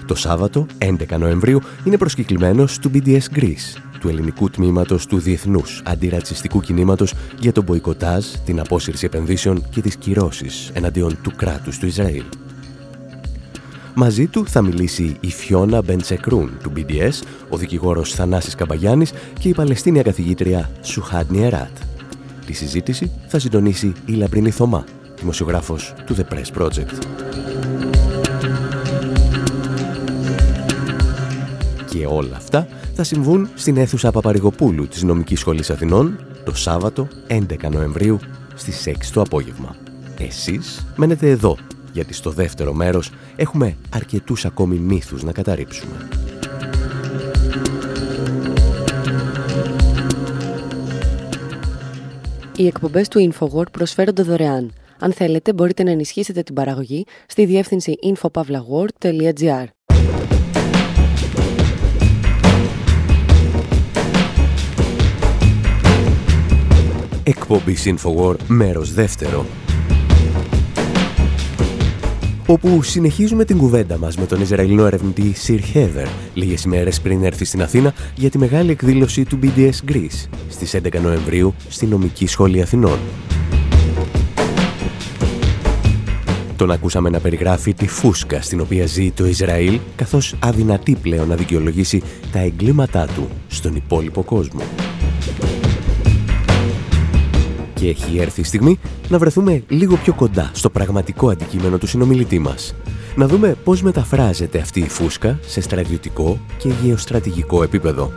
Το 0.06 0.14
Σάββατο, 0.14 0.66
11 0.78 1.18
Νοεμβρίου, 1.18 1.60
είναι 1.84 1.96
προσκεκλημένος 1.96 2.78
του 2.78 2.90
BDS 2.94 3.38
Greece, 3.38 3.80
του 4.04 4.10
ελληνικού 4.10 4.50
τμήματος 4.50 5.06
του 5.06 5.18
Διεθνούς 5.18 5.82
Αντιρατσιστικού 5.84 6.60
Κινήματος 6.60 7.14
για 7.40 7.52
τον 7.52 7.64
μποϊκοτάζ, 7.64 8.24
την 8.44 8.60
απόσυρση 8.60 9.04
επενδύσεων 9.04 9.64
και 9.70 9.80
τις 9.80 9.96
κυρώσεις 9.96 10.70
εναντίον 10.74 11.18
του 11.22 11.32
κράτους 11.36 11.78
του 11.78 11.86
Ισραήλ. 11.86 12.22
Μαζί 13.94 14.26
του 14.26 14.46
θα 14.46 14.62
μιλήσει 14.62 15.16
η 15.20 15.30
Φιώνα 15.30 15.82
Μπεντσεκρούν 15.82 16.50
του 16.62 16.72
BDS, 16.76 17.22
ο 17.48 17.56
δικηγόρος 17.56 18.14
Θανάσης 18.14 18.54
Καμπαγιάννης 18.54 19.12
και 19.38 19.48
η 19.48 19.54
Παλαιστίνια 19.54 20.02
καθηγήτρια 20.02 20.70
Σουχάντ 20.82 21.30
Νιεράτ. 21.30 21.76
Τη 22.46 22.52
συζήτηση 22.52 23.10
θα 23.26 23.38
συντονίσει 23.38 23.92
η 24.06 24.12
Λαμπρίνη 24.12 24.50
Θωμά, 24.50 24.84
δημοσιογράφος 25.18 25.94
του 26.06 26.16
The 26.16 26.34
Press 26.34 26.62
Project. 26.62 26.98
Και 31.90 32.06
όλα 32.06 32.36
αυτά 32.36 32.66
θα 32.96 33.04
συμβούν 33.04 33.48
στην 33.54 33.76
αίθουσα 33.76 34.10
Παπαρηγοπούλου 34.10 34.88
της 34.88 35.02
Νομικής 35.02 35.40
Σχολής 35.40 35.70
Αθηνών 35.70 36.18
το 36.44 36.54
Σάββατο 36.54 37.08
11 37.28 37.70
Νοεμβρίου 37.70 38.18
στις 38.54 38.88
6 38.88 38.92
το 39.12 39.20
απόγευμα. 39.20 39.76
Εσείς 40.18 40.86
μένετε 40.96 41.30
εδώ, 41.30 41.56
γιατί 41.92 42.14
στο 42.14 42.30
δεύτερο 42.30 42.72
μέρος 42.72 43.10
έχουμε 43.36 43.76
αρκετούς 43.90 44.44
ακόμη 44.44 44.76
μύθους 44.76 45.22
να 45.22 45.32
καταρρύψουμε. 45.32 46.08
Οι 52.56 52.66
εκπομπές 52.66 53.08
του 53.08 53.32
InfoWord 53.32 53.72
προσφέρονται 53.72 54.22
δωρεάν. 54.22 54.72
Αν 54.98 55.12
θέλετε, 55.12 55.52
μπορείτε 55.52 55.82
να 55.82 55.90
ενισχύσετε 55.90 56.42
την 56.42 56.54
παραγωγή 56.54 57.04
στη 57.26 57.44
διεύθυνση 57.44 57.94
infopavlagor.gr. 58.02 59.64
Εκπομπή 67.26 67.76
InfoWord, 67.84 68.36
μέρος 68.46 68.92
δεύτερο. 68.92 69.46
Όπου 72.46 72.82
συνεχίζουμε 72.82 73.44
την 73.44 73.58
κουβέντα 73.58 73.98
μας 73.98 74.16
με 74.16 74.26
τον 74.26 74.40
Ισραηλινό 74.40 74.86
ερευνητή 74.86 75.34
Sir 75.46 75.58
Heather 75.74 76.06
λίγες 76.34 76.64
ημέρες 76.64 77.00
πριν 77.00 77.24
έρθει 77.24 77.44
στην 77.44 77.62
Αθήνα 77.62 77.94
για 78.14 78.30
τη 78.30 78.38
μεγάλη 78.38 78.70
εκδήλωση 78.70 79.24
του 79.24 79.38
BDS 79.42 79.90
Greece 79.90 80.28
στις 80.48 80.76
11 80.76 81.00
Νοεμβρίου 81.00 81.54
στη 81.68 81.86
Νομική 81.86 82.26
Σχολή 82.26 82.62
Αθηνών. 82.62 82.98
Τον 86.56 86.70
ακούσαμε 86.70 87.10
να 87.10 87.20
περιγράφει 87.20 87.74
τη 87.74 87.88
φούσκα 87.88 88.42
στην 88.42 88.60
οποία 88.60 88.86
ζει 88.86 89.10
το 89.10 89.26
Ισραήλ 89.26 89.80
καθώς 89.96 90.34
αδυνατεί 90.38 90.96
πλέον 91.02 91.28
να 91.28 91.34
δικαιολογήσει 91.34 92.02
τα 92.32 92.38
εγκλήματά 92.38 93.06
του 93.14 93.28
στον 93.48 93.76
υπόλοιπο 93.76 94.22
κόσμο 94.22 94.62
και 97.74 97.88
έχει 97.88 98.18
έρθει 98.18 98.40
η 98.40 98.44
στιγμή 98.44 98.78
να 99.08 99.18
βρεθούμε 99.18 99.62
λίγο 99.68 99.96
πιο 99.96 100.14
κοντά 100.14 100.50
στο 100.54 100.70
πραγματικό 100.70 101.30
αντικείμενο 101.30 101.78
του 101.78 101.86
συνομιλητή 101.86 102.38
μας. 102.38 102.74
Να 103.16 103.26
δούμε 103.26 103.56
πώς 103.64 103.82
μεταφράζεται 103.82 104.58
αυτή 104.58 104.80
η 104.80 104.88
φούσκα 104.88 105.38
σε 105.46 105.60
στρατιωτικό 105.60 106.38
και 106.58 106.68
γεωστρατηγικό 106.82 107.62
επίπεδο. 107.62 108.10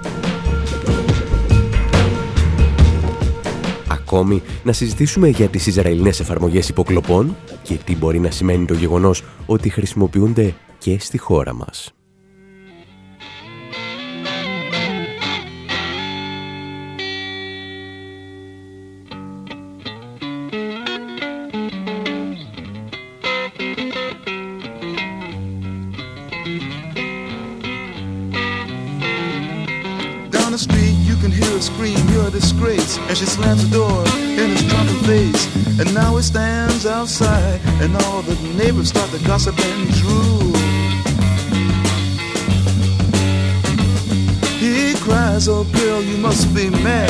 Ακόμη, 3.88 4.42
να 4.64 4.72
συζητήσουμε 4.72 5.28
για 5.28 5.48
τις 5.48 5.68
Ισραηλινές 5.68 6.20
εφαρμογές 6.20 6.70
υποκλοπών 6.70 7.36
και 7.64 7.78
τι 7.86 7.96
μπορεί 7.96 8.20
να 8.20 8.32
σημαίνει 8.32 8.66
το 8.66 8.74
γεγονός 8.74 9.24
ότι 9.46 9.70
χρησιμοποιούνται 9.70 10.54
και 10.78 11.00
στη 11.00 11.18
χώρα 11.18 11.54
μας. 11.54 11.97
Door 33.48 34.04
in 34.18 34.51
his 34.51 34.68
drunken 34.68 35.00
face. 35.06 35.80
And 35.80 35.94
now 35.94 36.18
he 36.18 36.22
stands 36.22 36.86
outside, 36.86 37.62
and 37.82 37.96
all 37.96 38.22
the 38.22 38.36
neighbors 38.58 38.89
start 38.89 39.10
to 39.12 39.20
gossip 39.25 39.58
and 39.58 39.89
drool. 39.94 40.54
He 44.60 44.96
cries, 44.96 45.48
Oh 45.48 45.63
girl, 45.63 46.01
you 46.01 46.18
must 46.18 46.54
be 46.54 46.70
mad. 46.70 47.10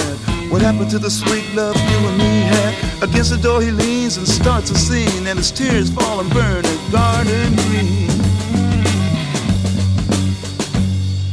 What 0.52 0.62
happened 0.62 0.92
to 0.92 1.00
the 1.00 1.10
sweet 1.10 1.44
love 1.56 1.76
you 1.76 2.08
and 2.08 2.18
me 2.20 2.42
had? 2.42 3.04
Against 3.04 3.32
the 3.32 3.38
door 3.38 3.60
he 3.60 3.72
leans 3.72 4.18
and 4.18 4.28
starts 4.28 4.70
a 4.70 4.78
scene, 4.78 5.26
and 5.26 5.40
his 5.40 5.52
tears 5.52 5.90
fall 5.90 6.20
and 6.20 6.30
burn 6.32 6.64
a 6.64 6.92
garden 6.92 7.56
green. 7.66 8.10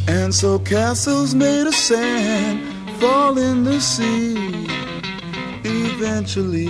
And 0.08 0.34
so 0.34 0.58
castles 0.60 1.34
made 1.34 1.66
of 1.66 1.74
sand 1.74 2.58
fall 2.98 3.36
in 3.36 3.64
the 3.64 3.78
sea 3.80 4.43
eventually. 6.04 6.66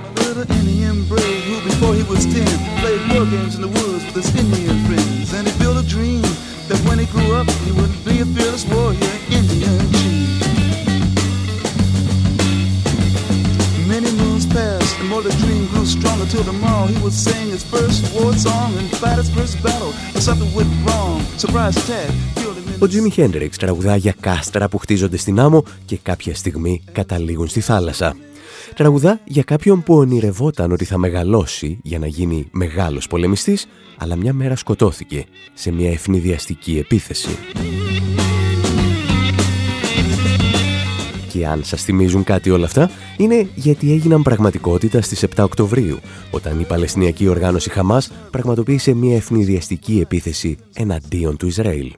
A 0.00 0.10
little 0.24 0.50
Indian 0.50 1.04
brave 1.04 1.44
who, 1.44 1.60
before 1.68 1.94
he 1.94 2.02
was 2.04 2.24
ten, 2.24 2.48
played 2.80 3.00
war 3.12 3.26
games 3.26 3.54
in 3.56 3.60
the 3.60 3.68
woods 3.68 4.04
with 4.06 4.14
his 4.14 4.34
Indian 4.34 4.78
friends. 4.86 5.34
And 5.34 5.46
he 5.46 5.58
built 5.58 5.76
a 5.76 5.86
dream 5.86 6.22
that 6.68 6.80
when 6.88 6.98
he 6.98 7.06
grew 7.06 7.34
up, 7.34 7.48
he 7.66 7.72
would 7.72 7.92
be 8.04 8.20
a 8.20 8.24
fearless 8.24 8.64
warrior, 8.64 9.16
Indian 9.28 9.78
chief. 10.00 10.40
Many 13.86 14.10
moons 14.12 14.46
passed, 14.46 14.98
and 15.00 15.08
more 15.08 15.20
the 15.20 15.36
dream 15.44 15.66
grew 15.68 15.84
stronger 15.84 16.24
till 16.26 16.44
tomorrow 16.44 16.86
he 16.86 16.96
would 17.02 17.12
sing 17.12 17.50
his 17.50 17.62
first 17.62 18.00
war 18.14 18.32
song 18.32 18.72
and 18.78 18.88
fight 18.96 19.18
his 19.18 19.28
first 19.28 19.62
battle. 19.62 19.92
But 20.14 20.22
something 20.22 20.52
went 20.54 20.72
wrong, 20.86 21.20
surprise 21.36 21.76
attack, 21.76 22.10
Ο 22.78 22.86
Τζίμι 22.86 23.10
Χέντριξ 23.10 23.56
τραγουδά 23.56 23.96
για 23.96 24.14
κάστρα 24.20 24.68
που 24.68 24.78
χτίζονται 24.78 25.16
στην 25.16 25.40
άμμο 25.40 25.64
και 25.84 25.98
κάποια 26.02 26.34
στιγμή 26.34 26.82
καταλήγουν 26.92 27.48
στη 27.48 27.60
θάλασσα. 27.60 28.16
Τραγουδά 28.74 29.20
για 29.24 29.42
κάποιον 29.42 29.82
που 29.82 29.94
ονειρευόταν 29.94 30.72
ότι 30.72 30.84
θα 30.84 30.98
μεγαλώσει 30.98 31.78
για 31.82 31.98
να 31.98 32.06
γίνει 32.06 32.48
μεγάλος 32.50 33.06
πολεμιστής, 33.06 33.66
αλλά 33.98 34.16
μια 34.16 34.32
μέρα 34.32 34.56
σκοτώθηκε 34.56 35.24
σε 35.54 35.70
μια 35.70 35.90
ευνηδιαστική 35.90 36.78
επίθεση. 36.78 37.38
Και 41.28 41.46
αν 41.46 41.64
σας 41.64 41.82
θυμίζουν 41.82 42.24
κάτι 42.24 42.50
όλα 42.50 42.64
αυτά, 42.64 42.90
είναι 43.16 43.48
γιατί 43.54 43.92
έγιναν 43.92 44.22
πραγματικότητα 44.22 45.00
στις 45.00 45.24
7 45.36 45.44
Οκτωβρίου, 45.44 45.98
όταν 46.30 46.60
η 46.60 46.64
Παλαιστινιακή 46.64 47.28
Οργάνωση 47.28 47.70
Χαμάς 47.70 48.12
πραγματοποίησε 48.30 48.94
μια 48.94 49.16
ευνηδιαστική 49.16 50.00
επίθεση 50.00 50.56
εναντίον 50.74 51.36
του 51.36 51.46
Ισραήλ. 51.46 51.92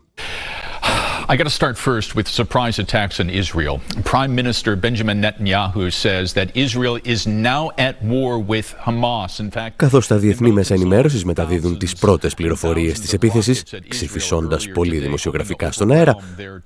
I 1.31 1.37
got 1.37 1.49
to 1.53 1.59
start 1.63 1.77
first 1.77 2.09
with 2.17 2.27
surprise 2.41 2.77
attacks 2.85 3.17
in 3.23 3.29
Israel. 3.43 3.77
Prime 4.13 4.33
Minister 4.41 4.71
Benjamin 4.87 5.19
Netanyahu 5.25 5.93
says 6.05 6.33
that 6.39 6.49
Israel 6.67 6.97
is 7.15 7.21
now 7.27 7.63
at 7.87 7.95
war 8.03 8.33
with 8.53 8.69
Hamas. 8.87 9.39
In 9.39 9.51
fact, 9.51 9.77
Καθώς 9.77 10.07
τα 10.07 10.17
διεθνή 10.17 10.51
μέσα 10.51 10.75
ενημέρωσης 10.75 11.25
μεταδίδουν 11.25 11.79
τις 11.79 11.95
πρώτες 11.95 12.35
πληροφορίες 12.35 13.01
της 13.01 13.13
επίθεσης, 13.13 13.63
ξεφυσώντας 13.89 14.69
πολύ 14.69 14.99
δημοσιογραφικά 14.99 15.73
στον 15.73 15.91
αέρα, 15.91 16.17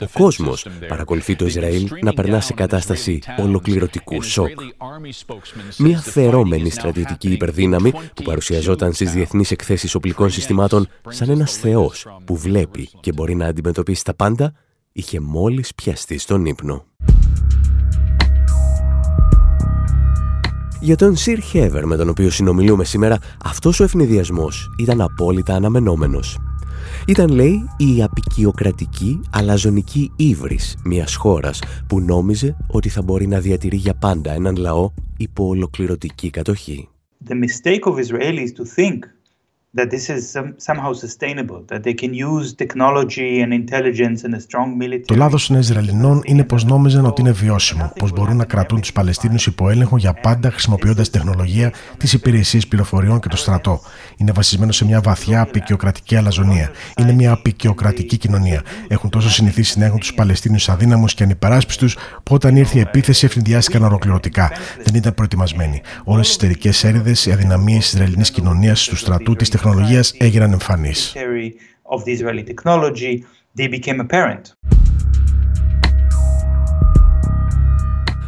ο 0.00 0.06
κόσμος 0.12 0.66
παρακολουθεί 0.88 1.36
το 1.36 1.46
Ισραήλ 1.46 1.88
να 2.02 2.12
περνά 2.12 2.40
σε 2.40 2.52
κατάσταση 2.52 3.18
ολοκληρωτικού 3.38 4.22
σοκ. 4.22 4.60
Μια 5.78 5.98
φερόμενη 5.98 6.70
στρατιωτική 6.70 7.28
υπερδύναμη 7.28 7.92
που 8.14 8.22
παρουσιαζόταν 8.22 8.92
στις 8.92 9.12
διεθνείς 9.12 9.50
εκθέσεις 9.50 9.94
οπλικών 9.94 10.30
συστημάτων 10.30 10.88
σαν 11.08 11.30
ένας 11.30 11.56
θεός 11.56 12.06
που 12.24 12.36
βλέπει 12.36 12.88
και 13.00 13.12
μπορεί 13.12 13.34
να 13.34 13.46
αντιμετωπίσει 13.46 14.04
τα 14.04 14.14
πάντα 14.14 14.51
είχε 14.92 15.20
μόλις 15.20 15.74
πιαστεί 15.74 16.18
στον 16.18 16.46
ύπνο. 16.46 16.84
Για 20.80 20.96
τον 20.96 21.16
Σιρ 21.16 21.40
Χέβερ 21.40 21.86
με 21.86 21.96
τον 21.96 22.08
οποίο 22.08 22.30
συνομιλούμε 22.30 22.84
σήμερα, 22.84 23.18
αυτός 23.44 23.80
ο 23.80 23.84
ευνηδιασμός 23.84 24.74
ήταν 24.78 25.00
απόλυτα 25.00 25.54
αναμενόμενος. 25.54 26.38
Ήταν, 27.06 27.28
λέει, 27.28 27.68
η 27.76 28.02
απεικιοκρατική 28.02 29.20
αλαζονική 29.30 30.12
ύβρις 30.16 30.76
μιας 30.84 31.14
χώρας 31.14 31.62
που 31.86 32.00
νόμιζε 32.00 32.56
ότι 32.66 32.88
θα 32.88 33.02
μπορεί 33.02 33.26
να 33.26 33.40
διατηρεί 33.40 33.76
για 33.76 33.94
πάντα 33.94 34.32
έναν 34.32 34.56
λαό 34.56 34.90
υπό 35.16 35.46
ολοκληρωτική 35.46 36.30
κατοχή. 36.30 36.88
The 37.28 37.34
mistake 37.34 37.92
of 37.92 37.94
Israelis 37.98 38.52
to 38.58 38.64
think 38.76 38.98
that 39.78 39.88
this 39.90 40.06
is 40.10 40.22
somehow 40.68 40.92
sustainable, 40.92 41.60
that 41.70 41.82
they 41.86 41.94
can 41.94 42.12
use 42.12 42.46
technology 42.62 43.40
and 43.42 43.50
intelligence 43.62 44.18
and 44.24 44.34
a 44.34 44.40
strong 44.40 44.76
military. 44.78 45.04
Το 45.06 45.14
λάθος 45.14 45.46
των 45.46 45.58
Ισραηλινών 45.58 46.20
είναι 46.24 46.44
πως 46.44 46.64
νόμιζαν 46.64 47.04
ότι 47.06 47.20
είναι 47.20 47.32
βιώσιμο, 47.32 47.92
πως 47.98 48.12
μπορούν 48.12 48.36
να 48.36 48.44
κρατούν 48.44 48.80
τους 48.80 48.92
Παλαιστίνους 48.92 49.46
υπό 49.46 49.68
έλεγχο 49.68 49.96
για 49.96 50.12
πάντα 50.12 50.50
χρησιμοποιώντας 50.50 51.10
τεχνολογία, 51.10 51.72
τις 51.96 52.12
υπηρεσίες 52.12 52.66
πληροφοριών 52.66 53.20
και 53.20 53.28
το 53.28 53.36
στρατό. 53.36 53.80
Είναι 54.16 54.32
βασισμένο 54.32 54.72
σε 54.72 54.84
μια 54.84 55.00
βαθιά 55.00 55.40
απεικιοκρατική 55.40 56.16
αλαζονία. 56.16 56.70
Είναι 56.98 57.12
μια 57.12 57.32
απεικιοκρατική 57.32 58.16
κοινωνία. 58.16 58.62
Έχουν 58.88 59.10
τόσο 59.10 59.30
συνηθίσει 59.30 59.78
να 59.78 59.84
έχουν 59.84 59.98
τους 59.98 60.14
Παλαιστίνους 60.14 60.68
αδύναμους 60.68 61.14
και 61.14 61.22
ανυπεράσπιστους, 61.22 61.96
που 62.22 62.34
όταν 62.34 62.56
ήρθε 62.56 62.78
η 62.78 62.80
επίθεση 62.80 63.24
ευθυνδιάστηκαν 63.24 63.82
ολοκληρωτικά. 63.82 64.50
Δεν 64.84 64.94
ήταν 64.94 65.14
προετοιμασμένοι. 65.14 65.80
Όλες 66.04 66.26
οι 66.26 66.30
εσωτερικές 66.30 66.84
έρηδες, 66.84 67.26
οι 67.26 67.32
αδυναμίες 67.32 67.78
της 67.78 67.92
Ισραηλινής 67.92 68.30
κοινωνίας, 68.30 68.84
του 68.84 68.96
στρατού, 68.96 69.36
της 69.36 69.48
τεχνολογίας 69.62 70.14
έγιναν 70.18 70.52
εμφανείς. 70.52 71.14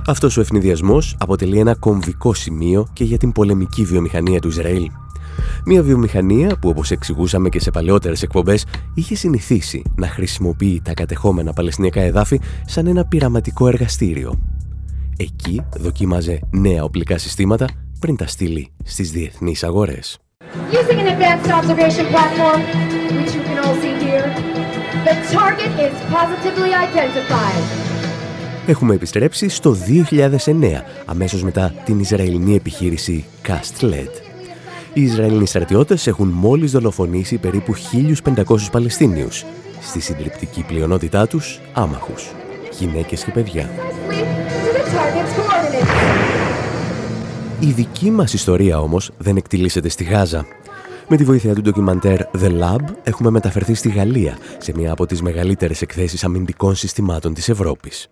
Αυτός 0.07 0.37
ο 0.37 0.41
ευνηδιασμός 0.41 1.17
αποτελεί 1.19 1.59
ένα 1.59 1.75
κομβικό 1.75 2.35
σημείο 2.35 2.89
και 2.93 3.05
για 3.05 3.19
την 3.19 3.33
πολεμική 3.33 3.85
βιομηχανία 3.85 4.41
του 4.41 4.49
Ισραήλ. 4.49 4.91
Μια 5.65 5.83
βιομηχανία 5.83 6.59
που 6.59 6.69
όπως 6.69 6.91
εξηγούσαμε 6.91 7.49
και 7.49 7.61
σε 7.61 7.71
παλαιότερες 7.71 8.23
εκπομπές 8.23 8.65
είχε 8.95 9.15
συνηθίσει 9.15 9.83
να 9.97 10.09
χρησιμοποιεί 10.09 10.81
τα 10.85 10.95
κατεχόμενα 10.95 11.53
παλαιστινιακά 11.53 12.01
εδάφη 12.01 12.41
σαν 12.67 12.87
ένα 12.87 13.05
πειραματικό 13.05 13.69
εργαστήριο. 13.69 14.39
Εκεί 15.17 15.65
δοκίμαζε 15.77 16.41
νέα 16.51 16.85
οπλικά 16.85 17.19
συστήματα 17.19 17.69
πριν 18.01 18.17
τα 18.17 18.27
στείλει 18.27 18.71
στις 18.85 19.11
διεθνείς 19.11 19.65
αγορές. 19.65 20.24
Using 20.55 20.99
an 21.01 21.09
advanced 21.15 21.51
observation 21.51 22.07
platform, 22.15 22.61
which 23.17 23.35
you 23.37 23.43
can 23.49 23.59
all 23.65 23.75
see 23.83 23.95
here, 24.07 24.27
the 25.09 25.15
target 25.37 25.73
is 25.87 25.95
positively 26.17 26.73
identified. 26.87 27.63
Έχουμε 28.67 28.95
επιστρέψει 28.95 29.49
στο 29.49 29.77
2009, 29.87 30.83
αμέσως 31.05 31.43
μετά 31.43 31.75
την 31.85 31.99
Ισραηλινή 31.99 32.55
επιχείρηση 32.55 33.25
Cast 33.47 33.85
Led. 33.85 34.11
Οι 34.93 35.03
Ισραηλινοί 35.03 35.47
στρατιώτες 35.47 36.07
έχουν 36.07 36.29
μόλις 36.29 36.71
δολοφονήσει 36.71 37.37
περίπου 37.39 37.75
1.500 38.35 38.71
Παλαιστίνιους, 38.73 39.45
στη 39.81 40.01
συντριπτική 40.01 40.63
πλειονότητά 40.63 41.27
τους 41.27 41.61
άμαχους, 41.73 42.33
γυναίκες 42.79 43.25
και 43.25 43.31
παιδιά. 43.31 43.71
Η 47.65 47.73
δική 47.73 48.11
μας 48.11 48.33
ιστορία 48.33 48.81
όμως 48.81 49.11
δεν 49.19 49.37
εκτιλήσεται 49.37 49.89
στη 49.89 50.05
Γάζα. 50.05 50.47
Με 51.09 51.17
τη 51.17 51.25
βοήθεια 51.25 51.55
του 51.55 51.61
ντοκιμαντέρ 51.61 52.21
The 52.39 52.61
Lab 52.61 52.81
έχουμε 53.03 53.31
μεταφερθεί 53.31 53.75
στη 53.75 53.89
Γαλλία 53.89 54.39
σε 54.59 54.73
μια 54.77 54.93
από 54.93 55.07
τις 55.07 55.23
μεγαλύτερες 55.23 55.83
εκθέσεις 55.83 56.25
αμυντικών 56.25 56.75
συστημάτων 56.75 57.35
της 57.35 57.49
Ευρώπης. 57.49 58.09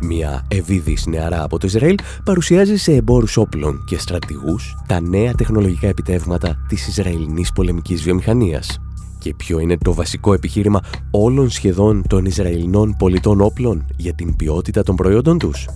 Μια 0.00 0.44
ευίδης 0.48 1.06
νεαρά 1.06 1.42
από 1.42 1.58
το 1.58 1.66
Ισραήλ 1.66 1.96
παρουσιάζει 2.24 2.76
σε 2.76 2.92
εμπόρους 2.92 3.36
όπλων 3.36 3.84
και 3.86 3.98
στρατηγούς 3.98 4.76
τα 4.86 5.00
νέα 5.00 5.32
τεχνολογικά 5.32 5.86
επιτεύγματα 5.86 6.64
της 6.68 6.86
Ισραηλινής 6.86 7.52
πολεμικής 7.52 8.02
βιομηχανίας. 8.02 8.80
Και 9.24 9.34
ποιο 9.34 9.58
είναι 9.58 9.76
το 9.76 9.94
βασικό 9.94 10.32
επιχείρημα 10.32 10.80
όλων 11.10 11.50
σχεδόν 11.50 12.02
των 12.08 12.24
Ισραηλινών 12.24 12.96
πολιτών 12.98 13.40
όπλων 13.40 13.86
για 13.96 14.14
την 14.14 14.36
ποιότητα 14.36 14.82
των 14.82 14.96
προϊόντων 14.96 15.38
τους; 15.38 15.68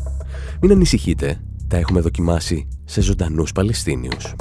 Μην 0.60 0.70
ανησυχείτε, 0.70 1.40
τα 1.68 1.76
έχουμε 1.76 2.00
δοκιμάσει 2.00 2.68
σε 2.84 3.00
ζωντανούς 3.00 3.52
Παλαιστίνιους. 3.52 4.34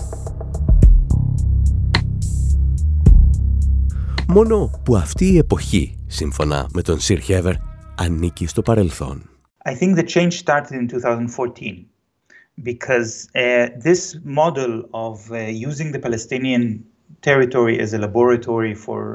Μόνο 4.27 4.81
που 4.83 4.95
αυτή 4.95 5.25
η 5.25 5.37
εποχή, 5.37 5.95
σύμφωνα 6.07 6.67
με 6.73 6.81
τον 6.81 6.99
Σιρ 6.99 7.19
Χέβερ, 7.19 7.53
ανήκει 7.97 8.47
στο 8.47 8.61
παρελθόν. 8.61 9.29
I 9.65 9.73
think 9.73 9.95
the 9.95 10.03
change 10.03 10.33
started 10.33 10.71
in 10.71 10.87
2014 10.87 11.85
because 12.63 13.27
uh, 13.35 13.67
this 13.83 14.17
model 14.23 14.83
of 14.91 15.31
uh, 15.31 15.37
using 15.69 15.91
the 15.91 15.99
Palestinian 15.99 16.83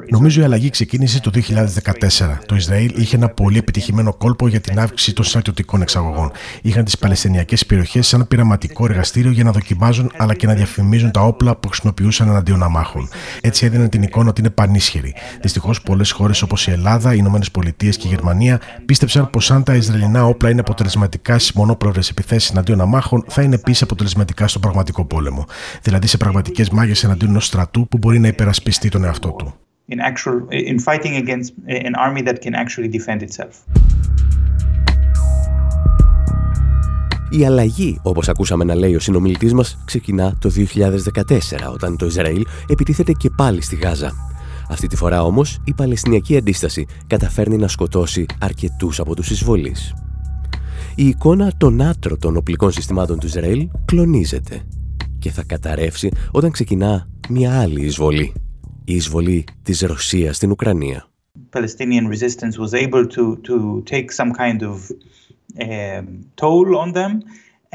Νομίζω 0.09 0.41
η 0.41 0.43
αλλαγή 0.43 0.69
ξεκίνησε 0.69 1.21
το 1.21 1.31
2014. 1.33 2.37
Το 2.45 2.55
Ισραήλ 2.55 2.93
είχε 2.95 3.15
ένα 3.15 3.29
πολύ 3.29 3.57
επιτυχημένο 3.57 4.13
κόλπο 4.13 4.47
για 4.47 4.59
την 4.59 4.79
αύξηση 4.79 5.13
των 5.13 5.25
στρατιωτικών 5.25 5.81
εξαγωγών. 5.81 6.31
Είχαν 6.61 6.83
τις 6.83 6.97
Παλαιστινιακές 6.97 7.65
περιοχές 7.65 8.07
σαν 8.07 8.27
πειραματικό 8.27 8.85
εργαστήριο 8.85 9.31
για 9.31 9.43
να 9.43 9.51
δοκιμάζουν 9.51 10.11
αλλά 10.17 10.33
και 10.33 10.47
να 10.47 10.53
διαφημίζουν 10.53 11.11
τα 11.11 11.21
όπλα 11.21 11.55
που 11.55 11.67
χρησιμοποιούσαν 11.67 12.27
εναντίον 12.27 12.63
αμάχων. 12.63 13.07
Έτσι 13.41 13.65
έδιναν 13.65 13.89
την 13.89 14.03
εικόνα 14.03 14.29
ότι 14.29 14.41
είναι 14.41 14.49
πανίσχυροι. 14.49 15.15
Δυστυχώς, 15.41 15.81
πολλές 15.81 16.11
χώρες 16.11 16.41
όπως 16.41 16.67
η 16.67 16.71
Ελλάδα, 16.71 17.13
οι 17.13 17.17
Ηνωμένες 17.19 17.51
Πολιτείες 17.51 17.97
και 17.97 18.07
η 18.07 18.09
Γερμανία 18.09 18.59
πίστεψαν 18.85 19.29
πως 19.29 19.51
αν 19.51 19.63
τα 19.63 19.75
Ισραηλινά 19.75 20.25
όπλα 20.25 20.49
είναι 20.49 20.59
αποτελεσματικά 20.59 21.39
στις 21.39 21.53
μονόπλευρε 21.53 22.01
επιθέσεις 22.09 22.49
εναντίον 22.49 22.81
αμάχων, 22.81 23.25
θα 23.27 23.41
είναι 23.41 23.55
επίσης 23.55 23.81
αποτελεσματικά 23.81 24.47
στον 24.47 24.61
πραγματικό 24.61 25.05
πόλεμο. 25.05 25.45
Δηλαδή 25.81 26.07
σε 26.07 26.17
πραγματικές 26.17 26.69
μάγε 26.69 26.93
εναντίον 27.03 27.29
ενός 27.29 27.45
στρατού 27.45 27.82
που 27.89 27.97
μπορεί 27.97 28.19
να 28.19 28.27
υπερασπιστεί 28.27 28.89
τον 28.89 29.03
εαυτό 29.03 29.31
του. 29.31 29.53
In 29.89 29.99
actual, 29.99 30.37
in 30.71 30.77
fighting 30.79 31.15
against 31.23 31.51
an 31.67 31.95
army 32.07 32.21
that 32.27 32.37
can 32.41 32.53
actually 32.53 32.89
defend 32.89 33.21
itself. 33.21 33.53
Η 37.29 37.45
αλλαγή, 37.45 37.99
όπως 38.01 38.29
ακούσαμε 38.29 38.63
να 38.63 38.75
λέει 38.75 38.95
ο 38.95 38.99
συνομιλητής 38.99 39.53
μας, 39.53 39.77
ξεκινά 39.85 40.37
το 40.39 40.49
2014, 40.49 41.71
όταν 41.73 41.97
το 41.97 42.05
Ισραήλ 42.05 42.45
επιτίθεται 42.67 43.11
και 43.11 43.29
πάλι 43.37 43.61
στη 43.61 43.75
Γάζα. 43.75 44.11
Αυτή 44.69 44.87
τη 44.87 44.95
φορά 44.95 45.23
όμως, 45.23 45.59
η 45.63 45.73
Παλαιστινιακή 45.73 46.37
αντίσταση 46.37 46.85
καταφέρνει 47.07 47.57
να 47.57 47.67
σκοτώσει 47.67 48.25
αρκετούς 48.39 48.99
από 48.99 49.15
τους 49.15 49.29
εισβολείς. 49.29 49.93
Η 50.95 51.07
εικόνα 51.07 51.51
των 51.57 51.81
άτρωτων 51.81 52.37
οπλικών 52.37 52.71
συστημάτων 52.71 53.19
του 53.19 53.27
Ισραήλ 53.27 53.67
κλονίζεται 53.85 54.61
και 55.23 55.31
θα 55.31 55.43
καταρρεύσει 55.43 56.09
όταν 56.31 56.51
ξεκινά 56.51 57.07
μια 57.29 57.59
άλλη 57.61 57.85
εισβολή. 57.85 58.33
Η 58.85 58.95
εισβολή 58.95 59.43
της 59.63 59.81
Ρωσίας 59.81 60.35
στην 60.35 60.51
Ουκρανία. 60.51 61.07
Palestinian 61.55 62.05
resistance 62.15 62.55
was 62.63 62.73
able 62.73 63.05
to, 63.15 63.23
to 63.49 63.83
take 63.91 64.07
some 64.19 64.31
kind 64.43 64.61
of 64.71 64.75
um, 65.59 66.05
toll 66.41 66.67
on 66.83 66.91
them 66.99 67.11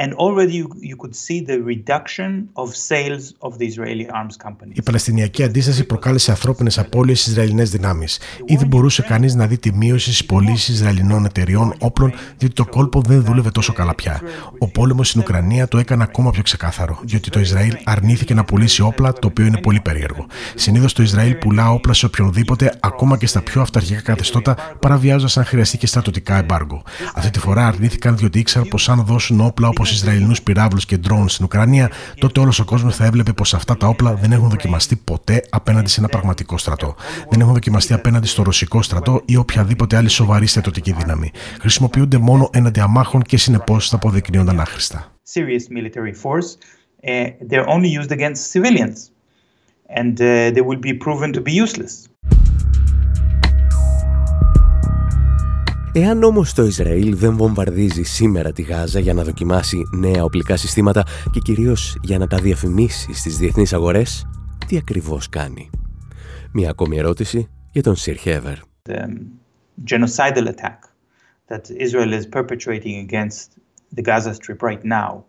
And 0.02 0.10
already 0.24 0.54
you, 0.60 0.66
you 0.90 0.96
could 1.02 1.16
see 1.24 1.38
the 1.50 1.58
reduction 1.72 2.30
of 2.62 2.66
sales 2.90 3.24
of 3.46 3.52
the 3.58 3.66
Israeli 3.70 4.06
arms 4.18 4.36
companies. 4.46 4.76
Η 4.76 4.82
Παλαιστινιακή 4.82 5.42
αντίσταση 5.42 5.84
προκάλεσε 5.84 6.30
ανθρώπινες 6.30 6.78
απώλειες 6.78 7.20
στις 7.20 7.32
Ισραηλινές 7.32 7.70
δυνάμεις. 7.70 8.20
Ήδη 8.44 8.64
μπορούσε 8.64 9.02
κανείς 9.02 9.34
να 9.34 9.46
δει 9.46 9.58
τη 9.58 9.72
μείωση 9.72 10.12
στις 10.12 10.24
πωλήσεις 10.24 10.74
Ισραηλινών 10.74 11.24
εταιριών 11.24 11.74
όπλων, 11.78 12.12
διότι 12.36 12.54
το 12.54 12.66
κόλπο 12.66 13.00
δεν 13.00 13.22
δούλευε 13.24 13.50
τόσο 13.50 13.72
καλά 13.72 13.94
πια. 13.94 14.20
Ο 14.58 14.68
πόλεμος 14.68 15.08
στην 15.08 15.20
Ουκρανία 15.20 15.68
το 15.68 15.78
έκανε 15.78 16.02
ακόμα 16.02 16.30
πιο 16.30 16.42
ξεκάθαρο, 16.42 16.98
διότι 17.02 17.30
το 17.30 17.40
Ισραήλ 17.40 17.76
αρνήθηκε 17.84 18.34
να 18.34 18.44
πουλήσει 18.44 18.82
όπλα, 18.82 19.12
το 19.12 19.26
οποίο 19.26 19.46
είναι 19.46 19.58
πολύ 19.58 19.80
περίεργο. 19.80 20.26
Συνήθως 20.54 20.92
το 20.92 21.02
Ισραήλ 21.02 21.34
πουλά 21.34 21.70
όπλα 21.70 21.92
σε 21.92 22.06
οποιονδήποτε, 22.06 22.76
ακόμα 22.80 23.16
και 23.18 23.26
στα 23.26 23.42
πιο 23.42 23.60
αυταρχικά 23.60 24.00
καθεστώτα, 24.00 24.56
παραβιάζοντας 24.80 25.36
αν 25.36 25.44
χρειαστεί 25.44 25.78
και 25.78 25.86
στρατιωτικά 25.86 26.36
εμπάργκο. 26.36 26.82
Αυτή 27.14 27.30
τη 27.30 27.38
φορά 27.38 27.66
αρνήθηκαν 27.66 28.16
διότι 28.16 28.38
ήξεραν 28.38 28.68
πως 28.68 28.88
αν 28.88 29.04
δώσουν 29.04 29.40
όπλα 29.40 29.68
όπως 29.68 29.87
Ισραηλινούς 29.90 30.42
πυράβλους 30.42 30.86
και 30.86 30.96
ντρόουν 30.96 31.28
στην 31.28 31.44
Ουκρανία, 31.44 31.90
τότε 32.18 32.40
όλος 32.40 32.58
ο 32.58 32.64
κόσμος 32.64 32.96
θα 32.96 33.04
έβλεπε 33.04 33.32
πως 33.32 33.54
αυτά 33.54 33.76
τα 33.76 33.86
όπλα 33.86 34.14
δεν 34.14 34.32
έχουν 34.32 34.48
δοκιμαστεί 34.48 34.96
ποτέ 34.96 35.44
απέναντι 35.50 35.88
σε 35.88 36.00
ένα 36.00 36.08
πραγματικό 36.08 36.58
στρατό. 36.58 36.94
Δεν 37.30 37.40
έχουν 37.40 37.52
δοκιμαστεί 37.52 37.92
απέναντι 37.92 38.26
στο 38.26 38.42
ρωσικό 38.42 38.82
στρατό 38.82 39.22
ή 39.24 39.36
οποιαδήποτε 39.36 39.96
άλλη 39.96 40.08
σοβαρή 40.08 40.46
στρατιωτική 40.46 40.92
δύναμη. 40.92 41.30
Χρησιμοποιούνται 41.60 42.18
μόνο 42.18 42.50
έναντι 42.52 42.80
αμάχων 42.80 43.22
και 43.22 43.36
συνεπώς 43.36 43.88
θα 43.88 43.96
αποδεικνύονταν 43.96 44.60
άχρηστα. 44.60 45.12
And 50.00 50.20
uh, 50.20 50.50
they 50.54 50.60
will 50.68 50.82
be 50.88 50.92
proven 51.06 51.32
to 51.32 51.40
be 51.40 51.52
useless. 51.66 51.94
Εάν 56.00 56.22
όμως 56.22 56.52
το 56.52 56.62
Ισραήλ 56.62 57.16
δεν 57.16 57.36
βομβαρδίζει 57.36 58.02
σήμερα 58.02 58.52
τη 58.52 58.62
Γάζα 58.62 59.00
για 59.00 59.14
να 59.14 59.22
δοκιμάσει 59.22 59.82
νέα 59.92 60.24
οπλικά 60.24 60.56
συστήματα 60.56 61.02
και 61.30 61.40
κυρίως 61.40 61.98
για 62.02 62.18
να 62.18 62.26
τα 62.26 62.38
διαφημίσει 62.38 63.12
στις 63.12 63.38
διεθνείς 63.38 63.72
αγορές, 63.72 64.26
τι 64.66 64.76
ακριβώς 64.76 65.28
κάνει; 65.28 65.70
Μία 66.52 66.70
ακόμη 66.70 66.96
ερώτηση 66.96 67.48
για 67.72 67.82
τον 67.82 67.96
Σιρ 67.96 68.16
Χέβερ. 68.16 68.56
genocidal 69.90 70.46
attack 70.54 70.78
that 71.48 71.62
Israel 71.86 72.12
is 72.12 72.26
perpetrating 72.38 72.96
against 73.06 73.46
the 73.96 74.02
Gaza 74.02 74.32
Strip 74.34 74.60
right 74.70 74.84
now 74.84 75.24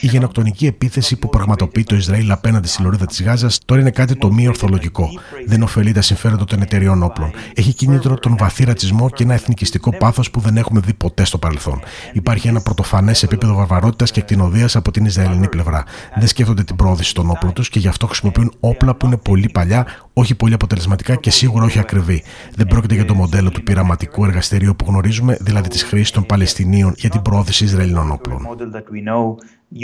η 0.00 0.06
γενοκτονική 0.06 0.66
επίθεση 0.66 1.16
που 1.16 1.28
πραγματοποιεί 1.28 1.84
το 1.84 1.94
Ισραήλ 1.94 2.30
απέναντι 2.30 2.68
στη 2.68 2.82
λωρίδα 2.82 3.06
της 3.06 3.22
Γάζας 3.22 3.58
τώρα 3.64 3.80
είναι 3.80 3.90
κάτι 3.90 4.16
το 4.16 4.32
μη 4.32 4.48
ορθολογικό. 4.48 5.08
Δεν 5.46 5.62
ωφελεί 5.62 5.92
τα 5.92 6.02
συμφέροντα 6.02 6.44
των 6.44 6.62
εταιριών 6.62 7.02
όπλων. 7.02 7.30
Έχει 7.54 7.72
κίνητρο 7.72 8.14
τον 8.14 8.36
βαθύ 8.38 8.64
ρατσισμό 8.64 9.10
και 9.10 9.22
ένα 9.22 9.34
εθνικιστικό 9.34 9.96
πάθος 9.96 10.30
που 10.30 10.40
δεν 10.40 10.56
έχουμε 10.56 10.80
δει 10.80 10.94
ποτέ 10.94 11.24
στο 11.24 11.38
παρελθόν. 11.38 11.82
Υπάρχει 12.12 12.48
ένα 12.48 12.60
πρωτοφανές 12.60 13.22
επίπεδο 13.22 13.54
βαρβαρότητας 13.54 14.10
και 14.10 14.20
κτηνοδία 14.20 14.68
από 14.74 14.90
την 14.90 15.04
Ισραηλινή 15.04 15.48
πλευρά. 15.48 15.84
Δεν 16.14 16.28
σκέφτονται 16.28 16.64
την 16.64 16.76
πρόοδηση 16.76 17.14
των 17.14 17.30
όπλων 17.30 17.52
τους 17.52 17.68
και 17.68 17.78
γι' 17.78 17.88
αυτό 17.88 18.06
χρησιμοποιούν 18.06 18.52
όπλα 18.60 18.94
που 18.94 19.06
είναι 19.06 19.16
πολύ 19.16 19.48
παλιά, 19.52 19.86
όχι 20.14 20.34
πολύ 20.34 20.54
αποτελεσματικά 20.54 21.14
και 21.14 21.30
σίγουρα 21.30 21.64
όχι 21.64 21.78
ακριβή. 21.78 22.22
Δεν 22.56 22.66
πρόκειται 22.66 22.94
για 22.94 23.04
το 23.04 23.14
μοντέλο 23.14 23.50
του 23.50 23.62
πειραματικού 23.62 24.24
εργαστηρίου 24.24 24.76
που 24.76 24.84
γνωρίζουμε, 24.88 25.36
δηλαδή 25.40 25.68
της 25.68 25.82
χρήσης 25.82 26.10
των 26.10 26.26
Παλαιστινίων 26.26 26.94
για 26.96 27.10
την 27.10 27.22
πρόθεση 27.22 27.64
Ισραηλινών 27.64 28.10
όπλων. 28.10 28.46
that 28.72 28.84
we 28.90 29.02
know 29.10 29.36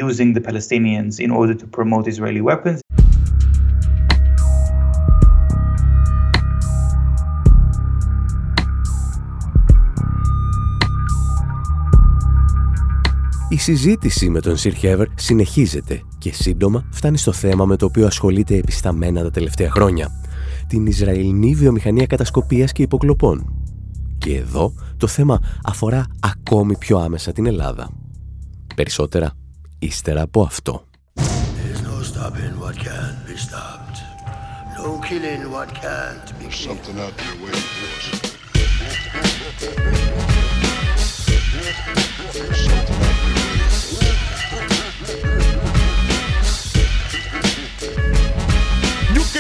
using 0.09 0.33
the 0.35 0.41
Palestinians 0.41 1.19
in 1.19 1.31
order 1.31 1.55
to 1.55 1.67
promote 1.79 2.07
Israeli 2.07 2.41
weapons. 2.41 2.79
Η 13.49 13.57
συζήτηση 13.57 14.31
με 14.31 14.41
τον 14.41 14.57
Σιρ 14.57 14.75
Χέβερ 14.75 15.07
συνεχίζεται 15.15 16.03
και 16.21 16.33
σύντομα 16.33 16.85
φτάνει 16.91 17.19
στο 17.19 17.33
θέμα 17.33 17.65
με 17.65 17.77
το 17.77 17.87
οποίο 17.87 18.07
ασχολείται 18.07 18.55
επισταμένα 18.57 19.23
τα 19.23 19.31
τελευταία 19.31 19.71
χρόνια. 19.71 20.09
Την 20.67 20.87
Ισραηλινή 20.87 21.55
βιομηχανία 21.55 22.07
κατασκοπίας 22.07 22.73
και 22.73 22.83
υποκλοπών. 22.83 23.55
Και 24.19 24.37
εδώ 24.37 24.75
το 24.97 25.07
θέμα 25.07 25.41
αφορά 25.65 26.07
ακόμη 26.21 26.77
πιο 26.77 26.99
άμεσα 26.99 27.33
την 27.33 27.47
Ελλάδα 27.47 27.91
Περισσότερα 28.75 29.33
ύστερα 29.79 30.23
από 30.23 30.43
αυτό. 30.43 30.85
No 34.83 34.93
killing 35.09 35.43
what 35.55 35.69
can't 35.85 36.29
be 36.39 36.47
There's 42.33 42.61
something 42.67 43.10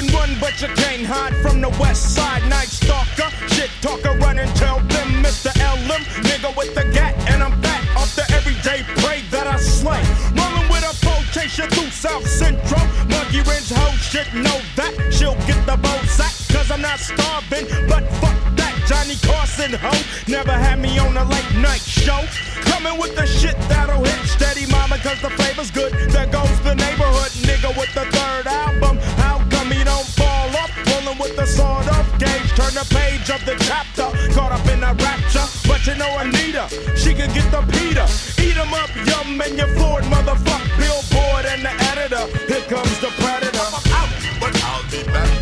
can 0.00 0.14
run, 0.14 0.30
but 0.40 0.60
you 0.60 0.68
can't 0.68 1.04
hide 1.04 1.34
from 1.42 1.60
the 1.60 1.68
west 1.80 2.14
side. 2.14 2.42
Night 2.48 2.68
stalker, 2.68 3.30
shit 3.48 3.70
talker, 3.80 4.16
run 4.18 4.38
and 4.38 4.50
tell 4.56 4.78
them, 4.78 5.08
Mr. 5.22 5.50
LM, 5.60 6.02
nigga 6.24 6.56
with 6.56 6.74
the 6.74 6.84
gat, 6.92 7.14
and 7.28 7.42
I'm 7.42 7.58
back 7.60 7.82
off 7.96 8.14
the 8.14 8.24
everyday 8.32 8.82
prey 9.02 9.22
that 9.30 9.46
I 9.46 9.56
slay. 9.56 10.02
Rolling 10.36 10.68
with 10.72 10.84
a 10.84 10.94
quotation 11.04 11.68
through 11.70 11.90
South 11.90 12.26
Central. 12.26 12.80
Monkey 13.08 13.42
Rinse 13.48 13.72
hoe 13.72 13.96
shit, 13.96 14.28
know 14.34 14.60
that. 14.76 14.92
She'll 15.12 15.38
get 15.46 15.60
the 15.66 15.76
bow 15.76 16.00
sack, 16.04 16.34
cause 16.48 16.70
I'm 16.70 16.80
not 16.80 16.98
starving. 16.98 17.66
But 17.88 18.04
fuck 18.20 18.38
that, 18.56 18.74
Johnny 18.88 19.16
Carson 19.20 19.72
hoe. 19.74 20.04
Never 20.28 20.52
had 20.52 20.78
me 20.78 20.98
on 20.98 21.16
a 21.16 21.24
late 21.24 21.54
night 21.56 21.82
show. 21.82 22.20
Coming 22.72 22.98
with 22.98 23.14
the 23.16 23.26
shit 23.26 23.56
that'll 23.68 24.04
hit 24.04 24.20
steady, 24.26 24.66
mama, 24.66 24.96
cause 24.98 25.20
the 25.20 25.30
flavor's 25.30 25.70
good. 25.70 25.92
There 26.12 26.26
goes 26.26 26.60
the 26.60 26.74
neighborhood 26.74 27.32
nigga 27.44 27.76
with 27.76 27.92
the 27.94 28.04
third 28.16 28.46
album. 28.46 28.89
Of 33.36 33.42
the 33.48 33.56
chapter. 33.68 34.08
Caught 34.36 34.52
up 34.56 34.66
in 34.74 34.80
a 34.90 34.92
rapture. 35.06 35.46
But 35.70 35.80
you 35.86 35.94
know 36.00 36.12
Anita, 36.22 36.64
she 37.02 37.10
can 37.18 37.30
get 37.36 37.46
the 37.54 37.62
Peter. 37.74 38.06
Eat 38.44 38.56
'em 38.62 38.72
up, 38.82 38.90
yum, 39.10 39.28
and 39.44 39.54
your 39.60 39.70
Ford, 39.78 40.04
motherfuck, 40.14 40.64
billboard, 40.80 41.44
and 41.52 41.60
the 41.66 41.74
editor. 41.90 42.24
Here 42.50 42.66
comes 42.72 42.96
the 43.04 43.12
predator. 43.20 43.68
Out, 43.98 44.10
but 44.40 44.52
I'll 44.68 44.84
be 44.92 45.02
back. 45.14 45.32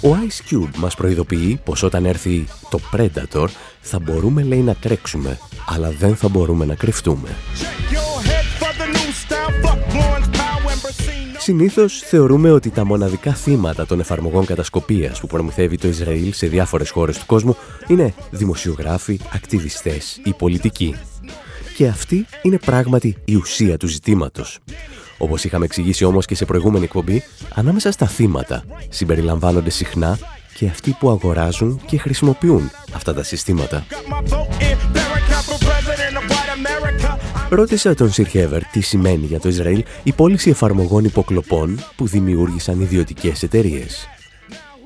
Ο 0.00 0.16
Ice 0.26 0.52
Cube 0.52 0.76
μας 0.76 0.94
προειδοποιεί 0.94 1.60
πως 1.64 1.82
όταν 1.82 2.04
έρθει 2.04 2.46
το 2.70 2.80
Predator 2.92 3.46
θα 3.80 3.98
μπορούμε 3.98 4.42
λέει 4.42 4.60
να 4.60 4.74
τρέξουμε, 4.74 5.38
αλλά 5.66 5.90
δεν 5.90 6.16
θα 6.16 6.28
μπορούμε 6.28 6.64
να 6.64 6.74
κρυφτούμε. 6.74 7.28
Συνήθως 11.46 11.98
θεωρούμε 11.98 12.50
ότι 12.50 12.70
τα 12.70 12.84
μοναδικά 12.84 13.34
θύματα 13.34 13.86
των 13.86 14.00
εφαρμογών 14.00 14.44
κατασκοπίας 14.44 15.20
που 15.20 15.26
προμηθεύει 15.26 15.78
το 15.78 15.88
Ισραήλ 15.88 16.32
σε 16.32 16.46
διάφορες 16.46 16.90
χώρες 16.90 17.18
του 17.18 17.26
κόσμου 17.26 17.56
είναι 17.86 18.14
δημοσιογράφοι, 18.30 19.20
ακτιβιστές 19.32 20.20
ή 20.24 20.34
πολιτικοί. 20.38 20.94
Και 21.76 21.86
αυτή 21.86 22.26
είναι 22.42 22.58
πράγματι 22.58 23.16
η 23.24 23.34
ουσία 23.34 23.76
του 23.76 23.86
ζητήματος. 23.86 24.58
Όπως 25.18 25.44
είχαμε 25.44 25.64
εξηγήσει 25.64 26.04
όμως 26.04 26.26
και 26.26 26.34
σε 26.34 26.44
προηγούμενη 26.44 26.84
εκπομπή, 26.84 27.22
ανάμεσα 27.54 27.90
στα 27.90 28.06
θύματα 28.06 28.64
συμπεριλαμβάνονται 28.88 29.70
συχνά 29.70 30.18
και 30.54 30.66
αυτοί 30.66 30.96
που 30.98 31.10
αγοράζουν 31.10 31.80
και 31.86 31.98
χρησιμοποιούν 31.98 32.70
αυτά 32.94 33.14
τα 33.14 33.22
συστήματα. 33.22 33.86
Ρώτησα 37.50 37.94
τον 37.94 38.12
Σιρχέβερ 38.12 38.64
τι 38.64 38.80
σημαίνει 38.80 39.26
για 39.26 39.40
το 39.40 39.48
Ισραήλ 39.48 39.84
η 40.02 40.12
πώληση 40.12 40.50
εφαρμογών 40.50 41.04
υποκλοπών 41.04 41.78
που 41.96 42.06
δημιούργησαν 42.06 42.80
ιδιωτικές 42.80 43.42
εταιρείες. 43.42 44.06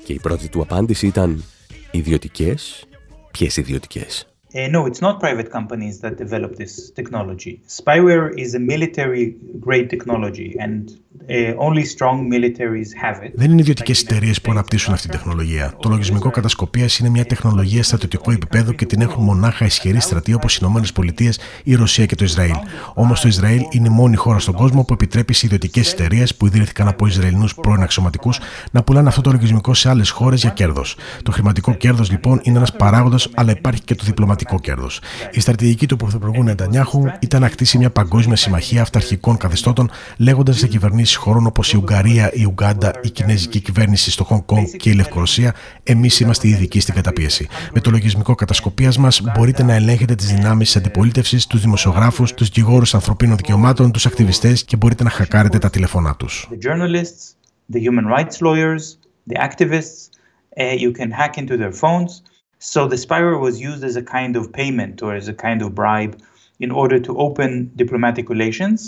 Και 0.04 0.12
η 0.12 0.18
πρώτη 0.18 0.48
του 0.48 0.60
απάντηση 0.60 1.06
ήταν 1.06 1.44
«Ιδιωτικές; 1.90 2.84
Ποιες 3.30 3.56
ιδιωτικές;» 3.56 4.29
Uh, 4.52 4.66
no, 4.76 4.80
it's 4.86 5.00
not 5.00 5.20
private 5.20 5.48
companies 5.58 6.00
that 6.00 6.16
develop 6.24 6.56
this 6.56 6.90
technology. 6.98 7.52
Spyware 7.68 8.26
is 8.44 8.54
a 8.54 8.58
military 8.58 9.36
grade 9.66 9.88
technology 9.94 10.56
and 10.58 10.80
uh, 11.28 11.66
only 11.66 11.84
strong 11.84 12.28
militaries 12.28 12.90
have 13.02 13.22
it. 13.22 13.32
Δεν 13.34 13.50
είναι 13.50 13.60
ιδιωτικές 13.60 14.02
εταιρείες 14.02 14.40
που 14.40 14.50
αναπτύσσουν 14.50 14.92
αυτή 14.94 15.08
τη 15.08 15.16
τεχνολογία. 15.16 15.74
Το 15.80 15.88
λογισμικό 15.88 16.30
κατασκοπίας 16.30 16.98
είναι 16.98 17.08
μια 17.08 17.24
τεχνολογία 17.24 17.82
στρατιωτικού 17.82 18.30
επίπεδου 18.30 18.74
και 18.74 18.86
την 18.86 19.00
έχουν 19.00 19.24
μονάχα 19.24 19.64
ισχυροί 19.64 20.00
στρατοί 20.00 20.32
όπως 20.32 20.56
οι 20.56 20.66
ΗΠΑ, 20.66 21.32
η 21.64 21.74
Ρωσία 21.74 22.06
και 22.06 22.14
το 22.14 22.24
Ισραήλ. 22.24 22.54
Όμως 22.94 23.20
το 23.20 23.28
Ισραήλ 23.28 23.62
είναι 23.70 23.88
η 23.88 23.92
μόνη 23.92 24.16
χώρα 24.16 24.38
στον 24.38 24.54
κόσμο 24.54 24.84
που 24.84 24.92
επιτρέπει 24.92 25.32
σε 25.32 25.46
ιδιωτικές 25.46 25.92
εταιρείες 25.92 26.34
που 26.34 26.46
ιδρύθηκαν 26.46 26.88
από 26.88 27.06
Ισραηλινούς 27.06 27.54
πρώην 27.54 27.82
αξιωματικούς 27.82 28.40
να 28.70 28.82
πουλάνε 28.82 29.08
αυτό 29.08 29.20
το 29.20 29.30
λογισμικό 29.30 29.74
σε 29.74 29.88
άλλες 29.88 30.10
χώρες 30.10 30.40
για 30.40 30.50
κέρδος. 30.50 30.96
Το 31.22 31.32
χρηματικό 31.32 31.74
κέρδος 31.74 32.10
λοιπόν 32.10 32.40
είναι 32.42 32.56
ένας 32.56 32.72
παράγοντας, 32.76 33.28
αλλά 33.34 33.50
υπάρχει 33.50 33.82
και 33.82 33.94
το 33.94 34.04
διπλωματικό 34.04 34.38
η 35.30 35.40
στρατηγική 35.40 35.86
του 35.86 35.96
Πρωθυπουργού 35.96 36.42
Νετανιάχου 36.42 37.04
ήταν 37.20 37.40
να 37.40 37.48
κτίσει 37.48 37.78
μια 37.78 37.90
παγκόσμια 37.90 38.36
συμμαχία 38.36 38.82
αυταρχικών 38.82 39.36
καθεστώτων, 39.36 39.90
λέγοντας 40.16 40.58
σε 40.58 40.66
κυβερνήσεις 40.66 41.16
χωρών 41.16 41.46
όπως 41.46 41.72
η 41.72 41.76
Ουγγαρία, 41.76 42.30
η 42.32 42.44
Ουγγάντα, 42.44 42.92
η 43.02 43.10
Κινέζικη 43.10 43.60
κυβέρνηση 43.60 44.10
στο 44.10 44.24
Χονγκ 44.24 44.42
Κονγκ 44.46 44.66
και 44.76 44.90
η 44.90 44.92
Λευκορωσία, 44.92 45.54
εμείς 45.82 46.20
είμαστε 46.20 46.46
οι 46.46 46.50
ειδικοί 46.50 46.80
στην 46.80 46.94
καταπίεση. 46.94 47.48
Με 47.74 47.80
το 47.80 47.90
λογισμικό 47.90 48.34
κατασκοπίας 48.34 48.98
μας 48.98 49.20
μπορείτε 49.20 49.62
να 49.62 49.74
ελέγχετε 49.74 50.14
τις 50.14 50.26
δυνάμεις 50.26 50.66
της 50.66 50.76
αντιπολίτευσης, 50.76 51.46
τους 51.46 51.60
δημοσιογράφους, 51.60 52.34
τους 52.34 52.46
δικηγόρους 52.46 52.94
ανθρωπίνων 52.94 53.36
δικαιωμάτων, 53.36 53.92
τους 53.92 54.06
ακτιβιστές 54.06 54.64
και 54.64 54.76
μπορείτε 54.76 55.04
να 55.04 55.10
χακάρετε 55.10 55.58
τα 55.58 55.70
τηλεφωνά 55.70 56.16
τους. 56.16 56.48
The 57.72 57.80
human 57.88 58.06
rights 58.16 58.36
lawyers, 58.40 58.82
the 59.30 59.38
activists, 59.48 60.10
uh, 60.56 60.74
you 60.84 60.90
can 60.98 61.10
hack 61.12 61.36
into 61.36 61.56
their 61.56 61.72
phones. 61.82 62.10
So 62.62 62.86
the 62.86 62.98
spyware 63.06 63.40
was 63.40 63.58
used 63.58 63.82
as 63.84 63.96
a 63.96 64.02
kind 64.02 64.36
of 64.36 64.52
payment 64.52 65.00
or 65.02 65.14
as 65.14 65.28
a 65.28 65.34
kind 65.46 65.62
of 65.62 65.74
bribe 65.74 66.14
in 66.58 66.70
order 66.70 66.98
to 67.06 67.16
open 67.16 67.70
diplomatic 67.74 68.28
relations. 68.28 68.80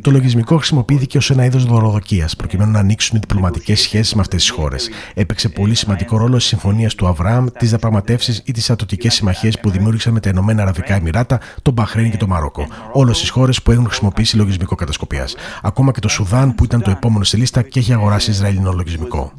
Το 0.00 0.10
λογισμικό 0.10 0.56
χρησιμοποιήθηκε 0.56 1.16
ως 1.18 1.30
ένα 1.30 1.44
είδος 1.44 1.64
δωροδοκίας 1.64 2.36
προκειμένου 2.36 2.70
να 2.70 2.78
ανοίξουν 2.78 3.16
οι 3.16 3.20
διπλωματικές 3.20 3.80
σχέσεις 3.80 4.14
με 4.14 4.20
αυτές 4.20 4.40
τις 4.40 4.50
χώρες. 4.50 4.90
Έπαιξε 5.14 5.48
πολύ 5.48 5.74
σημαντικό 5.74 6.16
ρόλο 6.16 6.38
στις 6.38 6.46
συμφωνίες 6.46 6.94
του 6.94 7.06
Αβραάμ, 7.06 7.46
τις 7.58 7.68
διαπραγματεύσεις 7.68 8.42
ή 8.44 8.52
τις 8.52 8.70
ατοτικές 8.70 9.14
συμμαχίες 9.14 9.60
που 9.60 9.70
δημιούργησαν 9.70 10.12
με 10.12 10.20
τα 10.20 10.28
Ηνωμένα 10.28 10.62
Αραβικά 10.62 10.94
Εμμυράτα, 10.94 11.40
τον 11.62 11.74
Μπαχρέιν 11.74 12.10
και 12.10 12.16
το 12.16 12.26
Μαρόκο. 12.26 12.66
Όλες 12.92 13.20
τις 13.20 13.28
χώρες 13.28 13.62
που 13.62 13.70
έχουν 13.70 13.86
χρησιμοποιήσει 13.86 14.36
λογισμικό 14.36 14.74
κατασκοπίας. 14.74 15.34
Ακόμα 15.62 15.92
και 15.92 16.00
το 16.00 16.08
Σουδάν 16.08 16.54
που 16.54 16.64
ήταν 16.64 16.82
το 16.82 16.90
επόμενο 16.90 17.24
στη 17.24 17.36
λίστα 17.36 17.62
και 17.62 17.78
έχει 17.78 17.92
αγοράσει 17.92 18.30
Ισραηλινό 18.30 18.72
λογισμικό. 18.72 19.32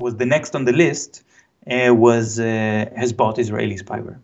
Uh, 1.66 1.94
was, 1.94 2.40
uh, 2.40 2.90
has 2.96 3.14
bought 3.14 3.38
Israeli 3.38 3.78
spyware. 3.78 4.20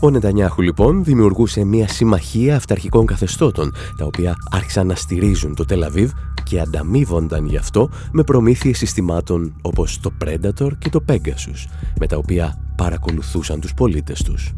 Ο 0.00 0.10
Νετανιάχου 0.10 0.62
λοιπόν 0.62 1.04
δημιουργούσε 1.04 1.64
μια 1.64 1.88
συμμαχία 1.88 2.56
αυταρχικών 2.56 3.06
καθεστώτων, 3.06 3.72
τα 3.98 4.04
οποία 4.04 4.34
άρχισαν 4.50 4.86
να 4.86 4.94
στηρίζουν 4.94 5.54
το 5.54 5.64
Τελαβίβ 5.64 6.10
και 6.42 6.60
ανταμείβονταν 6.60 7.46
γι' 7.46 7.56
αυτό 7.56 7.90
με 8.12 8.22
προμήθειες 8.22 8.78
συστημάτων 8.78 9.56
όπως 9.62 10.00
το 10.00 10.10
Predator 10.24 10.70
και 10.78 10.88
το 10.88 11.04
Pegasus, 11.08 11.66
με 11.98 12.06
τα 12.06 12.16
οποία 12.16 12.72
παρακολουθούσαν 12.76 13.60
τους 13.60 13.74
πολίτες 13.74 14.22
τους. 14.22 14.54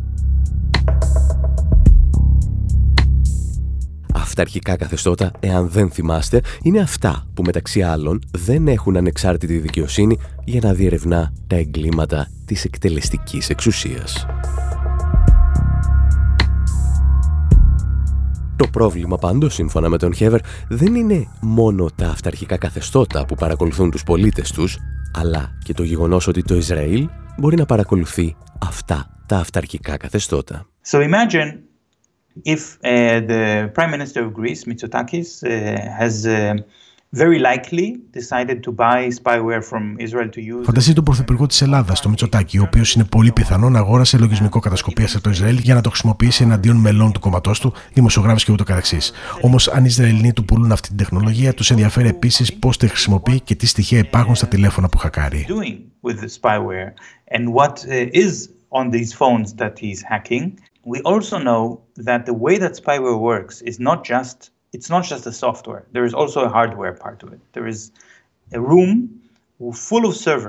Αυταρχικά 4.17 4.77
καθεστώτα, 4.77 5.31
εάν 5.41 5.69
δεν 5.69 5.91
θυμάστε, 5.91 6.41
είναι 6.63 6.81
αυτά 6.81 7.27
που 7.35 7.43
μεταξύ 7.43 7.83
άλλων 7.83 8.21
δεν 8.31 8.69
έχουν 8.69 8.97
ανεξάρτητη 8.97 9.59
δικαιοσύνη 9.59 10.19
για 10.45 10.61
να 10.63 10.73
διερευνά 10.73 11.33
τα 11.47 11.57
εγκλήματα 11.57 12.29
της 12.45 12.65
εκτελεστικής 12.65 13.51
εξουσίας. 13.51 14.27
Το 18.57 18.67
πρόβλημα 18.73 19.17
πάντως, 19.17 19.55
σύμφωνα 19.55 19.89
με 19.89 19.99
τον 19.99 20.15
Χέβερ, 20.15 20.41
δεν 20.69 20.95
είναι 20.95 21.29
μόνο 21.41 21.91
τα 21.95 22.09
αυταρχικά 22.09 22.57
καθεστώτα 22.57 23.25
που 23.27 23.35
παρακολουθούν 23.35 23.91
τους 23.91 24.03
πολίτες 24.03 24.53
τους, 24.53 24.79
αλλά 25.15 25.59
και 25.65 25.73
το 25.73 25.83
γεγονός 25.83 26.27
ότι 26.27 26.43
το 26.43 26.55
Ισραήλ 26.55 27.09
μπορεί 27.39 27.57
να 27.57 27.67
παρακολουθεί 27.67 28.37
αυτά 28.59 29.23
τα 29.27 29.37
αυταρχικά 29.37 29.97
καθεστώτα. 29.97 30.67
So 30.91 30.99
imagine 30.99 31.76
if 32.45 32.79
uh, 32.85 33.21
the 33.33 33.71
Prime 33.75 33.91
Minister 33.91 34.21
of 34.27 34.33
Greece, 34.35 34.65
Mitsotakis, 34.65 35.43
uh, 35.43 35.49
has 36.01 36.27
uh, 36.27 36.55
very 37.13 37.39
likely 37.39 37.89
decided 38.13 38.63
to 38.67 38.71
buy 38.73 39.09
spyware 39.21 39.63
from 39.71 39.97
Israel 39.99 40.29
to 40.29 40.41
use. 40.41 40.65
Φανταστείτε 40.65 40.95
τον 40.95 41.05
Πρωθυπουργό 41.05 41.47
της 41.47 41.63
Ελλάδας, 41.63 42.01
τον 42.01 42.11
Μητσοτάκη, 42.11 42.59
ο 42.59 42.63
οποίος 42.63 42.95
είναι 42.95 43.05
πολύ 43.05 43.33
πιθανό 43.33 43.69
να 43.71 43.79
αγόρασε 43.79 44.19
λογισμικό 44.19 44.59
κατασκοπίας 44.59 45.15
από 45.15 45.23
το 45.23 45.31
Ισραήλ 45.31 45.59
για 45.59 45.75
να 45.75 45.81
το 45.81 45.89
χρησιμοποιήσει 45.89 46.43
εναντίον 46.43 46.77
μελών 46.77 47.13
του 47.13 47.21
κόμματός 47.21 47.61
του, 47.61 47.73
δημοσιογράφου 47.93 48.39
και 48.45 48.53
ούτω 48.53 48.65
καθεξής. 48.65 49.13
Όμως, 49.41 49.69
αν 49.69 49.83
οι 49.83 49.87
Ισραηλινοί 49.89 50.33
του 50.33 50.45
πουλούν 50.45 50.73
αυτή 50.73 50.89
την 50.89 50.97
τεχνολογία, 50.97 51.55
τους 51.55 51.71
ενδιαφέρει 51.71 52.09
επίσης 52.09 52.55
πώς 52.55 52.77
τη 52.77 52.89
χρησιμοποιεί 52.89 53.41
και 53.41 53.55
τι 53.55 53.67
στοιχεία 53.67 53.99
υπάρχουν 53.99 54.35
στα 54.35 54.47
τηλέφωνα 54.47 54.89
που 54.89 54.99
χακάρει. 54.99 55.47
With 56.03 56.21
the 56.25 56.31
spyware 56.41 56.93
and 57.35 57.45
what 57.55 57.75
is 58.13 58.49
on 58.71 58.91
these 58.91 59.13
phones 59.21 59.55
that 59.61 59.75
he's 59.79 60.03
hacking. 60.13 60.53
We 60.87 61.03
also 61.03 61.39
know 61.39 61.83
that 61.97 62.27
the 62.27 62.33
way 62.33 62.59
that 62.59 62.73
spyware 62.75 63.19
works 63.19 63.61
is 63.61 63.81
not 63.81 64.05
just 64.05 64.51
it's 64.73 64.89
not 64.89 65.05
just 65.05 65.25
the 65.25 65.33
software. 65.33 65.85
There 65.91 66.05
is 66.05 66.15
also 66.15 66.45
a 66.45 66.49
hardware 66.49 66.93
part 66.93 67.19
to 67.21 67.27
it. 67.27 67.41
There 67.55 67.67
is 67.67 67.91
a 68.53 68.61
room 68.61 69.23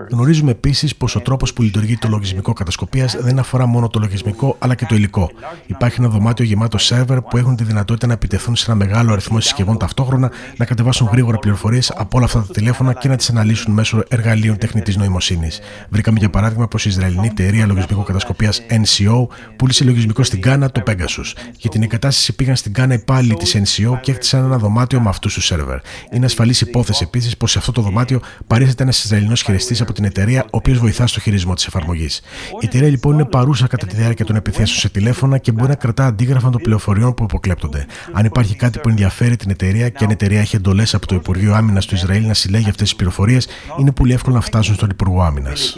Γνωρίζουμε 0.10 0.52
επίσης 0.52 0.96
πως 0.96 1.16
ο 1.16 1.20
τρόπος 1.20 1.54
που 1.54 1.62
λειτουργεί 1.62 1.98
το 1.98 2.08
λογισμικό 2.08 2.54
κατασκοπίας 2.54 3.16
δεν 3.20 3.40
αφορά 3.40 3.66
μόνο 3.66 3.88
το 3.88 4.00
λογισμικό 4.00 4.56
αλλά 4.60 4.76
και 4.76 4.86
το 4.86 4.96
υλικό. 4.96 5.32
Υπάρχει 5.66 6.00
ένα 6.00 6.10
δωμάτιο 6.10 6.46
γεμάτο 6.46 6.78
σερβερ 6.78 7.22
που 7.22 7.38
έχουν 7.38 7.56
τη 7.56 7.64
δυνατότητα 7.64 8.08
να 8.08 8.14
επιτεθούν 8.14 8.56
σε 8.56 8.66
ένα 8.72 8.76
μεγάλο 8.76 9.12
αριθμό 9.12 9.40
συσκευών 9.40 9.78
ταυτόχρονα, 9.78 10.32
να 10.58 10.66
κατεβάσουν 10.66 11.08
γρήγορα 11.12 11.38
πληροφορίες 11.38 11.92
από 11.96 12.18
όλα 12.18 12.26
αυτά 12.26 12.40
τα 12.40 12.54
τηλέφωνα 12.54 12.94
και 12.94 13.08
να 13.08 13.16
τις 13.16 13.30
αναλύσουν 13.30 13.74
μέσω 13.74 14.04
εργαλείων 14.08 14.58
τεχνητής 14.58 14.98
νοημοσύνης. 14.98 15.60
Βρήκαμε 15.90 16.20
για 16.20 16.30
παράδειγμα 16.30 16.68
πως 16.68 16.86
η 16.86 16.90
Ισραηλινή 16.90 17.28
εταιρεία 17.28 17.66
λογισμικού 17.66 18.04
κατασκοπίας 18.04 18.62
NCO 18.70 19.28
πούλησε 19.56 19.84
λογισμικό 19.84 20.24
στην 20.24 20.42
Κάνα 20.42 20.72
το 20.72 20.84
Pegasus. 20.88 21.34
Για 21.58 21.70
την 21.70 21.84
εγκατάσταση 21.84 22.36
πήγαν 22.36 22.56
στην 22.56 22.74
Κάνα 22.74 22.94
υπάλληλοι 22.94 23.34
της 23.34 23.56
NCO 23.56 24.00
και 24.02 24.12
έκτισαν 24.12 24.44
ένα 24.44 24.58
δωμάτιο 24.58 25.02
με 25.02 25.10
αυτούς 25.10 25.34
τους 25.34 25.46
σερβερ. 25.46 25.80
Είναι 26.12 26.26
ασφαλής 26.26 26.62
υπόθεση 26.62 27.04
επίσης 27.04 27.38
πως 27.38 27.52
σε 27.52 27.58
αυτό 27.58 27.72
το 27.72 27.82
δωμάτιο 27.82 28.22
παρήσεται 28.48 28.84
ένα 28.84 28.92
Ισραηλινός 29.04 29.42
χειριστής 29.42 29.82
από 29.82 29.94
την 29.94 30.04
εταιρεία, 30.04 30.44
ο 30.44 30.48
οποίος 30.52 30.78
βοηθά 30.78 31.08
στο 31.08 31.20
χειρισμό 31.20 31.54
της 31.54 31.66
εφαρμογής. 31.66 32.22
Η 32.62 32.66
εταιρεία 32.66 32.90
λοιπόν 32.90 33.14
είναι 33.14 33.26
παρούσα 33.26 33.68
κατά 33.68 33.86
τη 33.86 33.96
διάρκεια 33.96 34.26
των 34.26 34.36
επιθέσεων 34.36 34.78
σε 34.78 34.90
τηλέφωνα 34.90 35.38
και 35.38 35.52
μπορεί 35.52 35.70
να 35.70 35.76
κρατά 35.76 36.06
αντίγραφα 36.06 36.50
των 36.50 36.62
πληροφοριών 36.62 37.14
που 37.14 37.24
αποκλέπτονται. 37.24 37.86
Αν 38.12 38.26
υπάρχει 38.26 38.56
κάτι 38.56 38.80
που 38.80 38.90
ενδιαφέρει 38.90 39.36
την 39.36 39.50
εταιρεία 39.50 39.90
και 39.90 40.04
αν 40.04 40.10
η 40.10 40.14
εταιρεία 40.14 40.40
έχει 40.40 40.56
εντολές 40.56 40.94
από 40.94 41.08
το 41.08 41.16
Υπουργείο 41.16 41.54
Άμυνας 41.54 41.86
του 41.86 41.96
Ισραήλ 41.96 42.26
να 42.26 42.34
συλλέγει 42.34 42.70
αυτές 42.70 42.88
τις 42.88 42.96
πληροφορίες, 42.96 43.48
είναι 43.80 43.92
πολύ 43.92 44.14
εύκολο 44.14 44.36
να 44.36 44.42
φτάσουν 44.42 44.76
στον 44.76 44.90
Υπουργό 44.90 45.22
Άμυνας. 45.22 45.76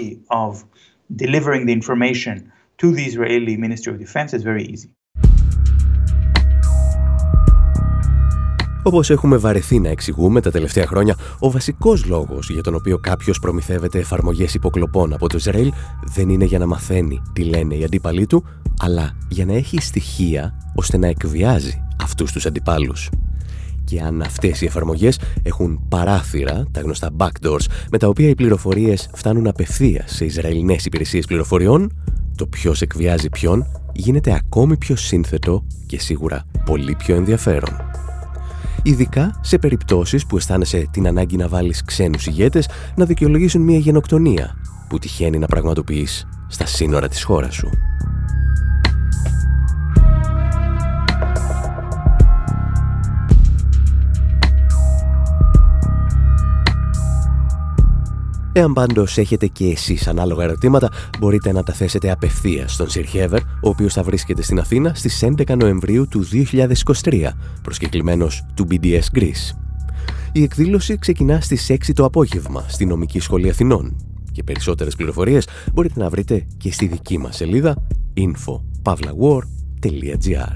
Όπως 8.83 9.09
έχουμε 9.09 9.37
βαρεθεί 9.37 9.79
να 9.79 9.89
εξηγούμε 9.89 10.41
τα 10.41 10.51
τελευταία 10.51 10.87
χρόνια, 10.87 11.15
ο 11.39 11.51
βασικός 11.51 12.05
λόγος 12.05 12.49
για 12.49 12.63
τον 12.63 12.75
οποίο 12.75 12.97
κάποιος 12.97 13.39
προμηθεύεται 13.39 13.99
εφαρμογές 13.99 14.53
υποκλοπών 14.53 15.13
από 15.13 15.29
το 15.29 15.37
Ισραήλ 15.37 15.71
δεν 16.05 16.29
είναι 16.29 16.45
για 16.45 16.59
να 16.59 16.65
μαθαίνει 16.65 17.21
τι 17.33 17.43
λένε 17.43 17.75
οι 17.75 17.83
αντίπαλοι 17.83 18.25
του, 18.25 18.45
αλλά 18.79 19.17
για 19.29 19.45
να 19.45 19.53
έχει 19.53 19.81
στοιχεία 19.81 20.53
ώστε 20.75 20.97
να 20.97 21.07
εκβιάζει 21.07 21.81
αυτούς 22.01 22.31
τους 22.31 22.45
αντιπάλους. 22.45 23.09
Και 23.83 24.01
αν 24.01 24.21
αυτές 24.21 24.61
οι 24.61 24.65
εφαρμογές 24.65 25.19
έχουν 25.43 25.87
παράθυρα, 25.89 26.65
τα 26.71 26.81
γνωστά 26.81 27.09
backdoors, 27.17 27.65
με 27.91 27.97
τα 27.97 28.07
οποία 28.07 28.29
οι 28.29 28.35
πληροφορίες 28.35 29.09
φτάνουν 29.13 29.47
απευθείας 29.47 30.11
σε 30.11 30.25
Ισραηλινές 30.25 30.85
υπηρεσίες 30.85 31.25
πληροφοριών, 31.25 32.01
το 32.35 32.47
ποιος 32.47 32.81
εκβιάζει 32.81 33.29
ποιον 33.29 33.65
γίνεται 33.93 34.33
ακόμη 34.33 34.77
πιο 34.77 34.95
σύνθετο 34.95 35.65
και 35.85 35.99
σίγουρα 35.99 36.43
πολύ 36.65 36.95
πιο 36.95 37.15
ενδιαφέρον 37.15 37.98
ειδικά 38.83 39.39
σε 39.41 39.57
περιπτώσεις 39.57 40.25
που 40.25 40.37
αισθάνεσαι 40.37 40.87
την 40.91 41.07
ανάγκη 41.07 41.37
να 41.37 41.47
βάλεις 41.47 41.83
ξένους 41.83 42.27
ηγέτες 42.27 42.69
να 42.95 43.05
δικαιολογήσουν 43.05 43.61
μια 43.61 43.77
γενοκτονία 43.77 44.55
που 44.89 44.99
τυχαίνει 44.99 45.37
να 45.37 45.47
πραγματοποιείς 45.47 46.27
στα 46.47 46.65
σύνορα 46.65 47.07
της 47.07 47.23
χώρας 47.23 47.55
σου. 47.55 47.69
Εάν 58.59 58.73
πάντως 58.73 59.17
έχετε 59.17 59.47
και 59.47 59.65
εσείς 59.65 60.07
ανάλογα 60.07 60.43
ερωτήματα, 60.43 60.89
μπορείτε 61.19 61.51
να 61.51 61.63
τα 61.63 61.73
θέσετε 61.73 62.11
απευθείας 62.11 62.73
στον 62.73 62.89
Σιρχέβερ, 62.89 63.41
ο 63.41 63.69
οποίος 63.69 63.93
θα 63.93 64.03
βρίσκεται 64.03 64.41
στην 64.41 64.59
Αθήνα 64.59 64.93
στις 64.93 65.23
11 65.23 65.57
Νοεμβρίου 65.57 66.07
του 66.07 66.25
2023, 67.03 67.31
προσκεκλημένος 67.61 68.45
του 68.53 68.67
BDS 68.71 69.03
Greece. 69.13 69.55
Η 70.31 70.43
εκδήλωση 70.43 70.97
ξεκινά 70.97 71.41
στις 71.41 71.69
6 71.69 71.93
το 71.93 72.05
απόγευμα 72.05 72.65
στη 72.67 72.85
Νομική 72.85 73.19
Σχολή 73.19 73.49
Αθηνών 73.49 73.95
και 74.31 74.43
περισσότερες 74.43 74.95
πληροφορίες 74.95 75.47
μπορείτε 75.73 75.99
να 75.99 76.09
βρείτε 76.09 76.45
και 76.57 76.71
στη 76.71 76.87
δική 76.87 77.17
μας 77.17 77.35
σελίδα 77.35 77.87
info.pavlawar.gr 78.17 80.55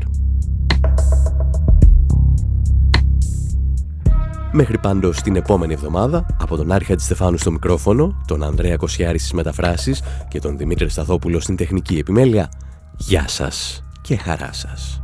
Μέχρι 4.56 4.78
πάντως 4.78 5.22
την 5.22 5.36
επόμενη 5.36 5.74
εβδομάδα, 5.74 6.26
από 6.42 6.56
τον 6.56 6.72
Άρχα 6.72 6.98
Στεφάνου 6.98 7.38
στο 7.38 7.52
μικρόφωνο, 7.52 8.24
τον 8.28 8.44
Ανδρέα 8.44 8.76
Κοσιάρη 8.76 9.18
στις 9.18 9.34
μεταφράσεις 9.34 10.02
και 10.28 10.40
τον 10.40 10.58
Δημήτρη 10.58 10.90
Σταθόπουλο 10.90 11.40
στην 11.40 11.56
τεχνική 11.56 11.98
επιμέλεια, 11.98 12.52
γεια 12.98 13.28
σας 13.28 13.84
και 14.02 14.18
χαρά 14.18 14.54
σας. 14.54 15.00